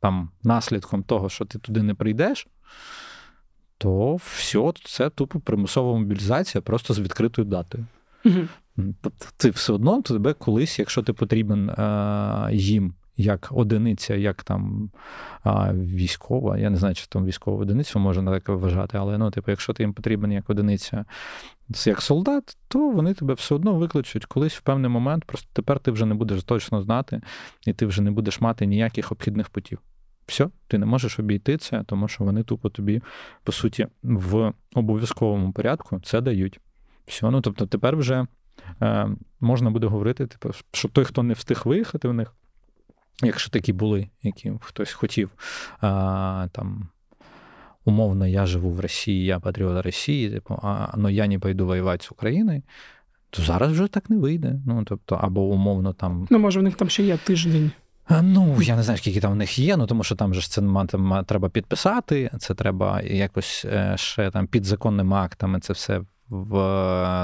[0.00, 2.48] там наслідком того, що ти туди не прийдеш,
[3.78, 7.86] то все, це тупо примусова мобілізація просто з відкритою датою.
[9.00, 14.90] Тобто ти все одно тебе колись, якщо ти потрібен е, їм як одиниця, як там
[15.42, 16.58] а, військова.
[16.58, 19.82] Я не знаю, чи там військову одиницю можна так вважати, але ну, типу, якщо ти
[19.82, 21.04] їм потрібен як одиниця,
[21.86, 25.24] як солдат, то вони тебе все одно викличуть колись в певний момент.
[25.24, 27.20] Просто тепер ти вже не будеш точно знати,
[27.66, 29.78] і ти вже не будеш мати ніяких обхідних путів.
[30.26, 33.02] Все, ти не можеш обійти це, тому що вони тупо тобі,
[33.44, 36.60] по суті, в обов'язковому порядку це дають.
[37.06, 38.26] Все, ну тобто тепер вже
[38.82, 39.08] е,
[39.40, 42.34] можна буде говорити, типу, що той, хто не встиг виїхати в них,
[43.22, 45.30] Якщо такі були, які хтось хотів
[45.80, 46.88] а, там
[47.84, 52.04] умовно, я живу в Росії, я патріот Росії, типу, а ну я не пойду воювати
[52.04, 52.62] з Україною.
[53.30, 54.60] То зараз вже так не вийде.
[54.66, 56.26] Ну, тобто, або умовно там.
[56.30, 57.70] Ну, може, в них там ще є тиждень.
[58.22, 60.60] Ну, я не знаю, скільки там в них є, ну тому що там же це
[60.60, 66.56] там, треба підписати, це треба якось е, ще там підзаконними актами це все в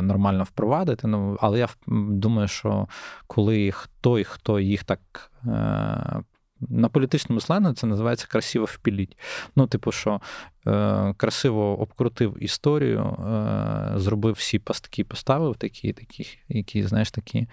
[0.03, 1.07] нормально впровадити.
[1.07, 2.89] Ну, але я думаю, що
[3.27, 5.31] коли той, хто їх так.
[5.47, 6.23] Е,
[6.69, 9.19] на політичному сленгу це називається красиво впіліть.
[9.57, 10.21] Ну, типу, що
[10.67, 17.49] е, красиво обкрутив історію, е, зробив всі пастки, поставив такі, такі, які, знаєш, такі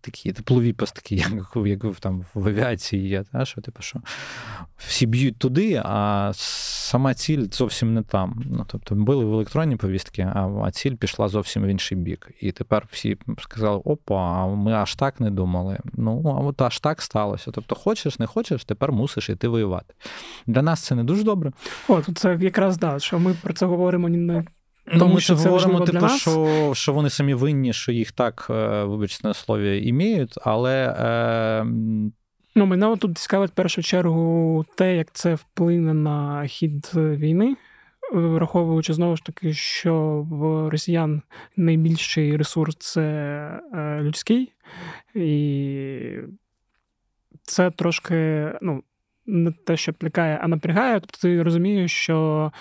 [0.00, 1.14] такі теплові пастки,
[1.56, 3.24] як як там в авіації є.
[3.32, 4.00] Та, що, типу, що
[4.76, 8.42] Всі б'ють туди, а сама ціль зовсім не там.
[8.46, 12.30] Ну, Тобто били в електронні повістки, а ціль пішла зовсім в інший бік.
[12.40, 15.78] І тепер всі сказали: опа, а ми аж так не думали.
[15.92, 17.50] Ну, а от аж так сталося.
[17.50, 19.94] Тобто, хочеш, не хочеш, тепер мусиш іти воювати.
[20.46, 21.52] Для нас це не дуже добре.
[21.88, 24.44] О, це якраз да, що ми про це говоримо не
[24.94, 28.84] Ну, ми що це говоримо, типу, що що вони самі винні, що їх так, е,
[28.84, 30.96] вибачте на слові, іміють, але.
[30.98, 31.66] Е...
[32.54, 37.56] Ну, мене тут цікавить в першу чергу те, як це вплине на хід війни,
[38.12, 41.22] враховуючи знову ж таки, що в росіян
[41.56, 43.02] найбільший ресурс це
[43.74, 44.52] е, людський,
[45.14, 46.10] і
[47.42, 48.82] це трошки, ну,
[49.26, 51.00] не те, що плікає, а напрягає.
[51.00, 52.52] Тобто ти розумієш, що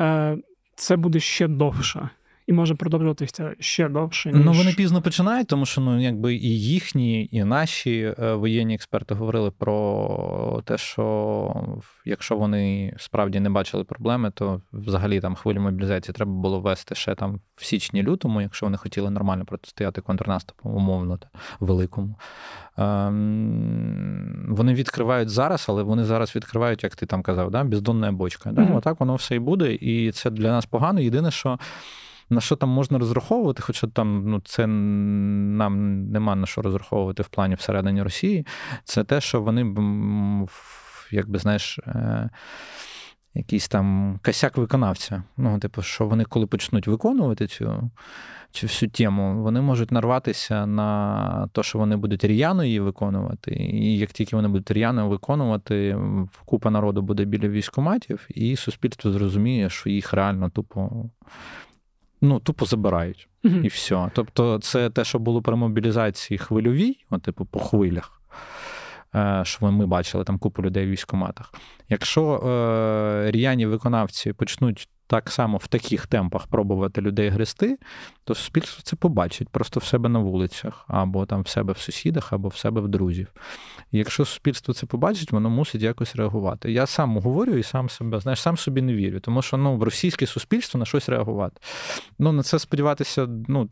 [0.00, 0.36] е,
[0.78, 2.08] це буде ще довше.
[2.48, 4.32] І може продовжуватися ще довше.
[4.32, 4.44] Ніж...
[4.44, 9.14] Ну вони пізно починають, тому що ну якби і їхні, і наші е, воєнні експерти
[9.14, 11.64] говорили про те, що
[12.04, 17.14] якщо вони справді не бачили проблеми, то взагалі там хвилю мобілізації треба було ввести ще
[17.14, 21.18] там в січні-лютому, якщо вони хотіли нормально протистояти контрнаступу, умовно
[21.60, 22.14] великому.
[22.76, 28.52] Ем, вони відкривають зараз, але вони зараз відкривають, як ти там казав, да, бездонна бочка.
[28.52, 28.62] Да?
[28.62, 28.76] Mm-hmm.
[28.76, 31.00] Отак воно все і буде, і це для нас погано.
[31.00, 31.58] Єдине, що.
[32.30, 37.28] На що там можна розраховувати, хоча там ну, це нам нема на що розраховувати в
[37.28, 38.46] плані всередині Росії,
[38.84, 39.74] це те, що вони
[41.10, 41.78] якби знаєш.
[41.78, 42.30] Е,
[43.34, 45.22] якийсь там косяк виконавця.
[45.36, 47.90] Ну, типу, що вони, коли почнуть виконувати цю
[48.50, 53.50] цю всю тему, вони можуть нарватися на те, що вони будуть р'яно її виконувати.
[53.54, 55.98] І як тільки вони будуть р'яно виконувати,
[56.44, 61.10] купа народу буде біля військоматів, і суспільство зрозуміє, що їх реально тупо.
[62.20, 64.10] Ну, тупо забирають mm і все.
[64.14, 68.22] Тобто, це те, що було при мобілізації хвильовій, от, типу, по хвилях.
[69.14, 71.54] Е, що ми бачили там купу людей в військоматах.
[71.88, 77.78] Якщо е, ріяні виконавці почнуть так само в таких темпах пробувати людей грести,
[78.24, 82.32] то суспільство це побачить просто в себе на вулицях, або там в себе в сусідах,
[82.32, 83.28] або в себе в друзів.
[83.92, 86.72] І якщо суспільство це побачить, воно мусить якось реагувати.
[86.72, 89.82] Я сам говорю і сам себе, знаєш, сам собі не вірю, тому що ну, в
[89.82, 91.60] російське суспільство на щось реагувати.
[92.18, 93.68] Ну, на це сподіватися, ну,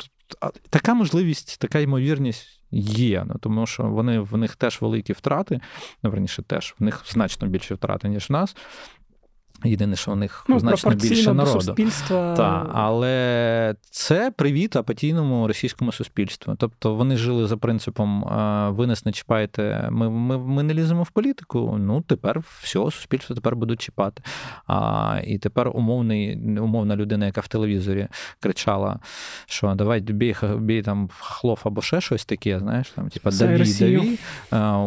[0.71, 3.25] така можливість, така ймовірність є.
[3.29, 5.61] Ну, Тому що вони в них теж великі втрати,
[6.03, 8.57] ну, верніше, теж в них значно більше втрати, ніж в нас.
[9.69, 11.61] Єдине, що у них ну, значно більше народу.
[11.61, 12.35] суспільства.
[12.37, 16.55] Так, але це привіт апатійному російському суспільству.
[16.59, 18.25] Тобто вони жили за принципом
[18.77, 21.77] ви нас не чіпаєте, ми ми, ми не ліземо в політику.
[21.79, 24.23] Ну тепер все, суспільство тепер будуть чіпати.
[24.67, 28.09] А, І тепер умовний, умовна людина, яка в телевізорі
[28.41, 28.99] кричала,
[29.47, 34.19] що давай бій, бій там хлоф або ще щось таке, знаєш, там, типа даві, даві,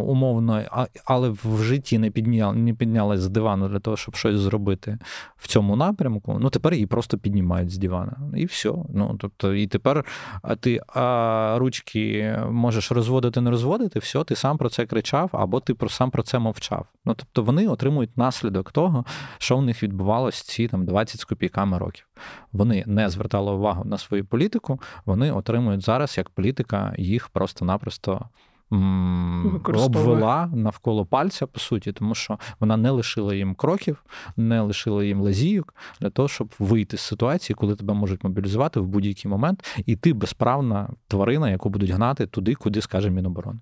[0.03, 0.63] умовно,
[1.05, 4.97] але в житті не підняла, не піднялась з дивану для того, щоб щось зробити робити
[5.37, 8.17] в цьому напрямку, ну тепер її просто піднімають з дивана.
[8.35, 8.73] І все.
[8.89, 10.05] Ну тобто, і тепер
[10.41, 15.59] а ти а, ручки можеш розводити, не розводити, все, ти сам про це кричав, або
[15.59, 16.85] ти про сам про це мовчав.
[17.05, 19.05] Ну тобто вони отримують наслідок того,
[19.37, 22.05] що в них відбувалось ці там 20 з копійками років.
[22.51, 28.29] Вони не звертали увагу на свою політику, вони отримують зараз як політика їх просто-напросто
[28.71, 34.03] обвела навколо пальця, по суті, тому що вона не лишила їм кроків,
[34.37, 38.87] не лишила їм лазійок для того, щоб вийти з ситуації, коли тебе можуть мобілізувати в
[38.87, 43.59] будь-який момент, і ти безправна тварина, яку будуть гнати туди, куди скаже Міноборони.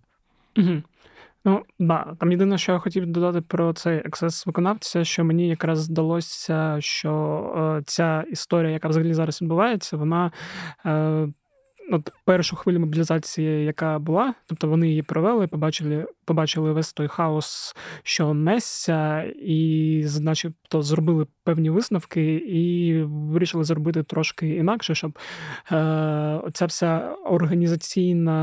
[0.57, 0.81] Угу.
[1.45, 5.79] Ну, да, там єдине, що я хотів додати про цей ексес виконавця, що мені якраз
[5.79, 7.11] здалося, що
[7.79, 10.31] е, ця історія, яка взагалі зараз відбувається, вона.
[10.85, 11.27] Е,
[11.91, 17.75] от першу хвилю мобілізації, яка була, тобто вони її провели, побачили побачили весь той хаос,
[18.03, 25.19] що несся, і, начебто, зробили певні висновки і вирішили зробити трошки інакше, щоб
[25.71, 28.37] е, ця вся організаційна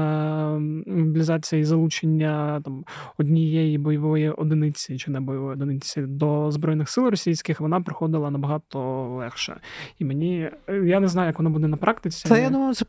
[0.86, 2.84] мобілізація і залучення там
[3.18, 9.56] однієї бойової одиниці чи не бойової одиниці до збройних сил російських вона проходила набагато легше.
[9.98, 10.50] І мені
[10.84, 12.28] я не знаю, як воно буде на практиці.
[12.28, 12.84] Та я думаю, це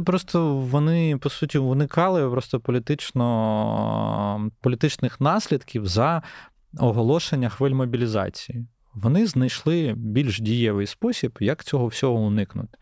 [0.00, 0.04] політично.
[0.04, 6.22] Просто вони по суті уникали просто політично політичних наслідків за
[6.78, 8.66] оголошення хвиль мобілізації.
[8.94, 12.78] Вони знайшли більш дієвий спосіб, як цього всього уникнути.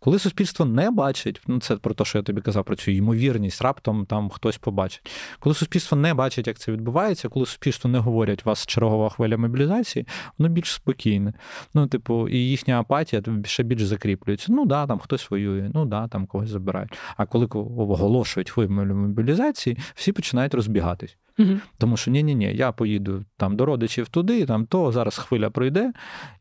[0.00, 3.62] Коли суспільство не бачить, ну це про те, що я тобі казав, про цю ймовірність,
[3.62, 5.10] раптом там хтось побачить.
[5.40, 10.06] Коли суспільство не бачить, як це відбувається, коли суспільство не говорять, вас чергова хвиля мобілізації,
[10.38, 11.32] воно більш спокійне.
[11.74, 14.52] Ну, типу, і їхня апатія ще більш закріплюється.
[14.52, 16.98] Ну да, там хтось воює, ну да, там когось забирають.
[17.16, 21.16] А коли оголошують хвилю мобілізації, всі починають розбігатись.
[21.40, 21.60] Угу.
[21.78, 25.92] Тому що ні-ні, ні я поїду там до родичів туди, там то зараз хвиля пройде,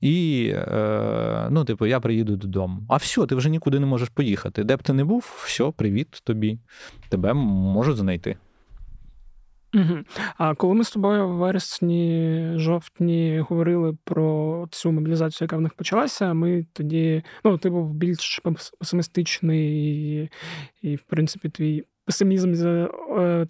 [0.02, 2.82] і е, ну, типу, я приїду додому.
[2.90, 4.64] А все, ти вже нікуди не можеш поїхати.
[4.64, 6.60] Де б ти не був, все, привіт тобі.
[7.10, 8.38] Тебе можуть знайти.
[9.74, 9.98] Угу.
[10.38, 15.74] А коли ми з тобою в вересні, жовтні говорили про цю мобілізацію, яка в них
[15.74, 18.42] почалася, ми тоді, ну, ти був більш
[18.80, 20.30] песимістичний і,
[20.82, 22.90] і в принципі, твій песимізм е,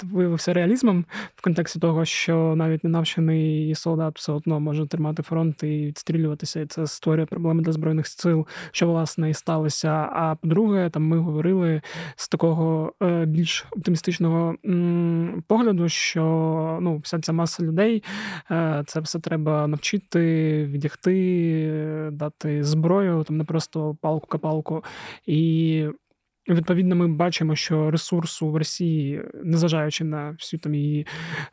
[0.04, 1.06] виявився реалізмом
[1.36, 6.66] в контексті того, що навіть ненавчений солдат все одно може тримати фронт і відстрілюватися, і
[6.66, 9.90] це створює проблеми для збройних сил, що власне і сталося.
[9.92, 11.82] А по-друге, там ми говорили
[12.16, 14.56] з такого е, більш оптимістичного
[15.48, 16.24] погляду, що
[16.82, 18.04] ну, вся ця маса людей
[18.52, 20.20] е, це все треба навчити,
[20.66, 24.84] віддягти, дати зброю, там не просто палку-капалку.
[25.28, 25.86] І
[26.50, 31.08] Відповідно, ми бачимо, що ресурсу в Росії, незважаючи на всю там її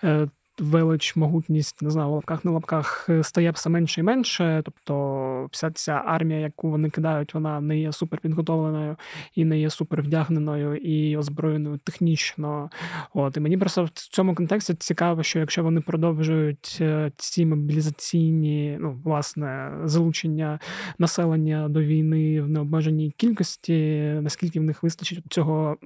[0.04, 0.28] е,
[0.60, 4.62] велич, могутність, не знаю, в лапках на лапках е, стає все менше і менше.
[4.64, 8.96] Тобто, вся ця армія, яку вони кидають, вона не є супер підготовленою
[9.34, 12.70] і не є супер вдягненою і озброєною технічно.
[13.14, 18.76] От і мені просто в цьому контексті цікаво, що якщо вони продовжують е, ці мобілізаційні,
[18.80, 20.58] ну власне, залучення
[20.98, 25.76] населення до війни в необмеженій кількості, наскільки в них вистачить цього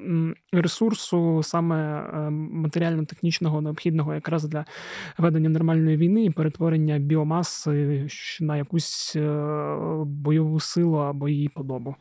[0.52, 4.59] ресурсу, саме е, матеріально-технічного необхідного, якраз для
[5.18, 8.06] ведення нормальної війни і перетворення біомаси
[8.40, 9.54] на якусь е,
[10.04, 11.96] бойову силу або її подобу.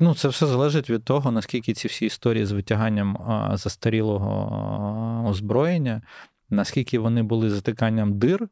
[0.00, 3.18] Ну, це все залежить від того, наскільки ці всі історії з витяганням
[3.54, 6.02] застарілого озброєння,
[6.50, 8.48] наскільки вони були затиканням дир,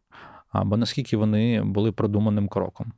[0.49, 2.93] або наскільки вони були продуманим кроком.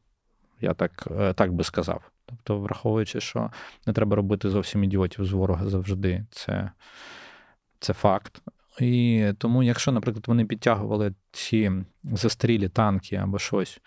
[0.61, 2.11] Я так е, так би сказав.
[2.27, 3.51] Тобто, враховуючи, що
[3.87, 6.71] не треба робити зовсім ідіотів з ворога завжди, це,
[7.81, 8.43] це факт.
[8.81, 11.73] І тому, якщо, наприклад, вони підтягували ці
[12.05, 13.81] застарілі танки або щось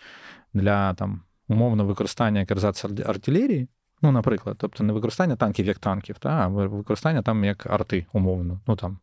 [0.53, 3.67] для там умовно використання якраз артилерії,
[4.01, 8.61] ну, наприклад, тобто не використання танків як танків, та, а використання там як арти, умовно,
[8.67, 8.99] ну там.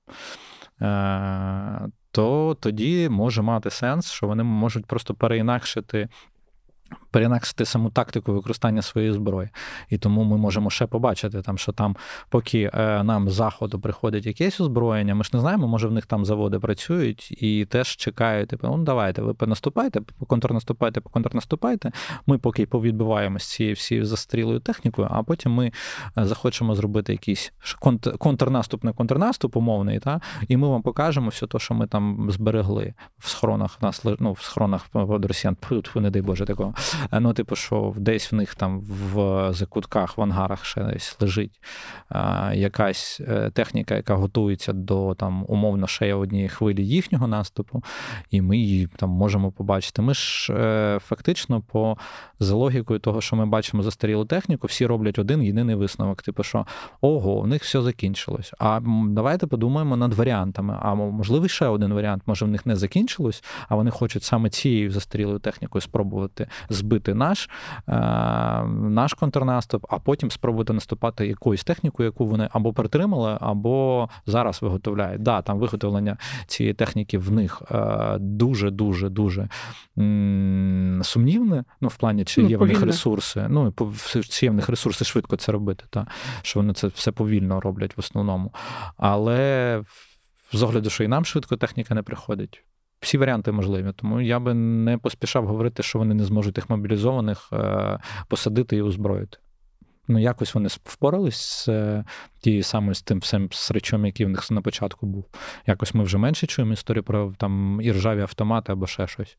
[0.82, 6.08] Е, то тоді може мати сенс, що вони можуть просто переінакшити
[7.10, 9.48] перенаксити саму тактику використання своєї зброї.
[9.90, 11.96] І тому ми можемо ще побачити, там, що там,
[12.28, 16.06] поки е, нам з заходу приходить якесь озброєння, ми ж не знаємо, може в них
[16.06, 21.92] там заводи працюють і теж чекають, типу, ну давайте, ви понаступайте, контрнаступайте, контрнаступайте.
[22.26, 25.66] Ми поки повідбиваємо з цією всією застрілою технікою, а потім ми
[26.18, 27.52] е, захочемо зробити якийсь
[28.18, 32.94] контрнаступ на контрнаступ умовний, та, і ми вам покажемо все те, що ми там зберегли
[33.18, 35.56] в схоронах нас ну, в схоронах росіян,
[35.94, 36.74] не дай Боже такого.
[37.12, 41.60] Е, ну, типу, що десь в них там в закутках, в ангарах ще десь лежить
[42.54, 47.82] якась е, техніка, яка готується до там умовно ще однієї хвилі їхнього наступу,
[48.30, 50.02] і ми її там можемо побачити.
[50.02, 51.96] Ми ж е, фактично, по
[52.40, 56.22] за логікою того, що ми бачимо застарілу техніку, всі роблять один єдиний висновок.
[56.22, 56.66] Типу, що
[57.00, 58.52] ого, у них все закінчилось.
[58.58, 60.78] А давайте подумаємо над варіантами.
[60.82, 64.90] А можливо, ще один варіант, може в них не закінчилось, а вони хочуть саме цією
[64.90, 67.50] застарілою технікою спробувати збити наш
[67.88, 67.92] е,
[68.66, 75.22] наш контрнаступ, а потім спробувати наступати якоюсь технікою, яку вони або притримали, або зараз виготовляють.
[75.22, 76.16] Да, там виготовлення
[76.46, 77.62] цієї техніки в них
[78.18, 79.48] дуже дуже дуже
[81.02, 81.64] сумнівне.
[81.80, 83.46] Ну, в плані, чи ну, є в них ресурси.
[83.50, 83.74] Ну
[84.28, 86.06] чи є в них ресурси швидко це робити, та
[86.42, 88.52] що вони це все повільно роблять в основному.
[88.96, 89.82] Але
[90.52, 92.64] з огляду, що і нам швидко техніка не приходить
[93.00, 93.92] всі варіанти можливі.
[93.96, 98.82] Тому я би не поспішав говорити, що вони не зможуть тих мобілізованих е, посадити і
[98.82, 99.38] озброїти.
[100.08, 102.04] ну якось вони впорались з е,
[102.40, 105.24] тією самою з тим всім сречом, який в них на початку був.
[105.66, 109.36] Якось ми вже менше чуємо історію про там іржаві автомати або ще щось.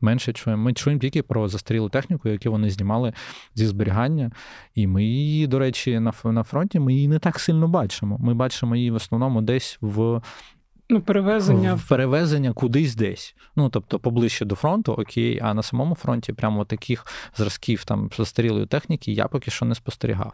[0.00, 0.62] Менше чуємо.
[0.62, 3.12] Ми чуємо тільки про застарілу техніку, яку вони знімали
[3.54, 4.30] зі зберігання.
[4.74, 8.18] І ми її, до речі, на на фронті ми її не так сильно бачимо.
[8.20, 10.22] Ми бачимо її в основному десь в.
[10.88, 13.34] Ну, перевезення в перевезення кудись десь.
[13.56, 17.06] Ну, тобто, поближче до фронту, окей, а на самому фронті прямо таких
[17.36, 20.32] зразків там застарілої техніки я поки що не спостерігав.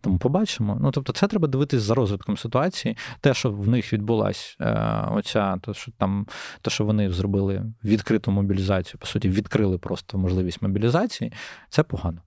[0.00, 0.78] Тому побачимо.
[0.80, 2.96] Ну тобто, це треба дивитись за розвитком ситуації.
[3.20, 6.26] Те, що в них відбулась е, оця, то що там,
[6.62, 11.32] те, що вони зробили відкриту мобілізацію, по суті, відкрили просто можливість мобілізації,
[11.68, 12.20] це погано.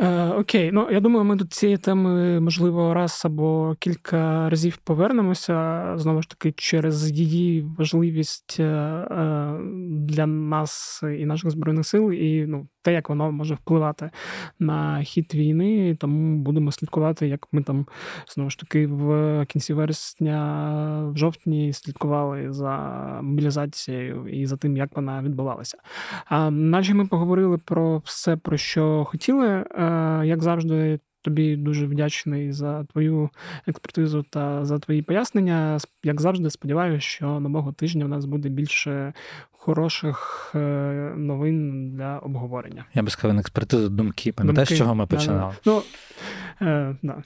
[0.00, 5.84] Е, Окей, ну я думаю, ми до цієї теми, можливо, раз або кілька разів повернемося.
[5.96, 9.58] Знову ж таки через її важливість е, е,
[9.90, 14.10] для нас і наших збройних сил, і ну те, як воно може впливати
[14.58, 15.96] на хід війни.
[16.00, 17.86] Тому будемо слідкувати, як ми там
[18.28, 22.78] знову ж таки в кінці вересня, в жовтні слідкували за
[23.22, 25.78] мобілізацією і за тим, як вона відбувалася.
[26.26, 29.48] А наче ми поговорили про все, про що хотіли.
[29.48, 30.98] Е, як завжди.
[31.28, 33.30] Тобі дуже вдячний за твою
[33.66, 35.78] експертизу та за твої пояснення.
[36.04, 39.12] Як завжди, сподіваюся, що нового тижня в нас буде більше
[39.50, 40.58] хороших е,
[41.16, 42.84] новин для обговорення.
[42.94, 44.32] Я би сказав, експертизу думки.
[44.32, 45.54] Пам'ятаєш, з чого ми починали?
[45.66, 45.82] Ну,
[46.62, 47.22] е, да.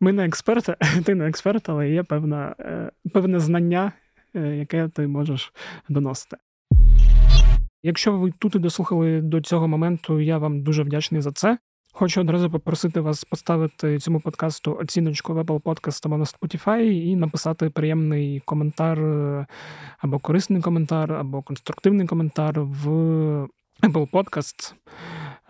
[0.00, 3.92] Ми не експерти, ти не експерт, але є певна, е, певне знання,
[4.34, 5.52] е, яке ти можеш
[5.88, 6.36] доносити.
[7.82, 11.58] Якщо ви тут і дослухали до цього моменту, я вам дуже вдячний за це.
[11.98, 17.16] Хочу одразу попросити вас поставити цьому подкасту оціночку в Apple Podcast або на Spotify і
[17.16, 18.98] написати приємний коментар
[19.98, 22.88] або корисний коментар, або конструктивний коментар в
[23.82, 24.74] Apple Podcast,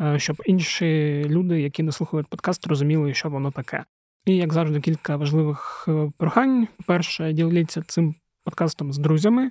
[0.01, 3.85] е, щоб інші люди, які не слухають подкаст, розуміли, що воно таке.
[4.27, 6.69] І, як завжди, кілька важливих е, прохань.
[6.87, 9.51] Перше, діліться цим подкастом з друзями.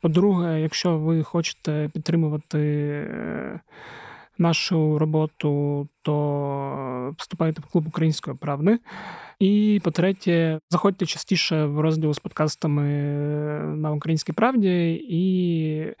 [0.00, 3.60] По-друге, якщо ви хочете підтримувати е,
[4.42, 8.78] нашу роботу, то вступайте в клуб української правди.
[9.38, 12.84] І по-третє, заходьте частіше в розділ з подкастами
[13.76, 15.94] на українській правді і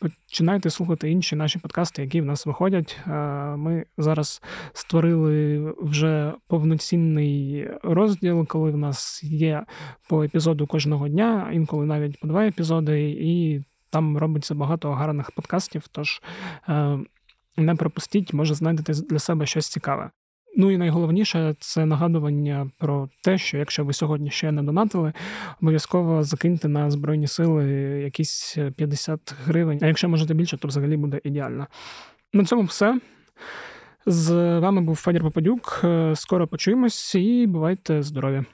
[0.00, 2.98] починайте слухати інші наші подкасти, які в нас виходять.
[3.56, 4.42] Ми зараз
[4.72, 9.64] створили вже повноцінний розділ, коли в нас є
[10.08, 15.88] по епізоду кожного дня, інколи навіть по два епізоди, і там робиться багато гарних подкастів.
[15.92, 16.22] Тож
[16.68, 16.98] е,
[17.58, 20.10] не пропустіть, може знайдете для себе щось цікаве.
[20.56, 25.12] Ну і найголовніше це нагадування про те, що якщо ви сьогодні ще не донатили,
[25.62, 27.64] обов'язково закиньте на Збройні Сили
[28.04, 29.78] якісь 50 гривень.
[29.82, 31.66] А якщо можете більше, то взагалі буде ідеально.
[32.32, 33.00] На цьому все.
[34.06, 35.84] З вами був Федір Попадюк.
[36.14, 38.44] Скоро почуємось і бувайте здорові!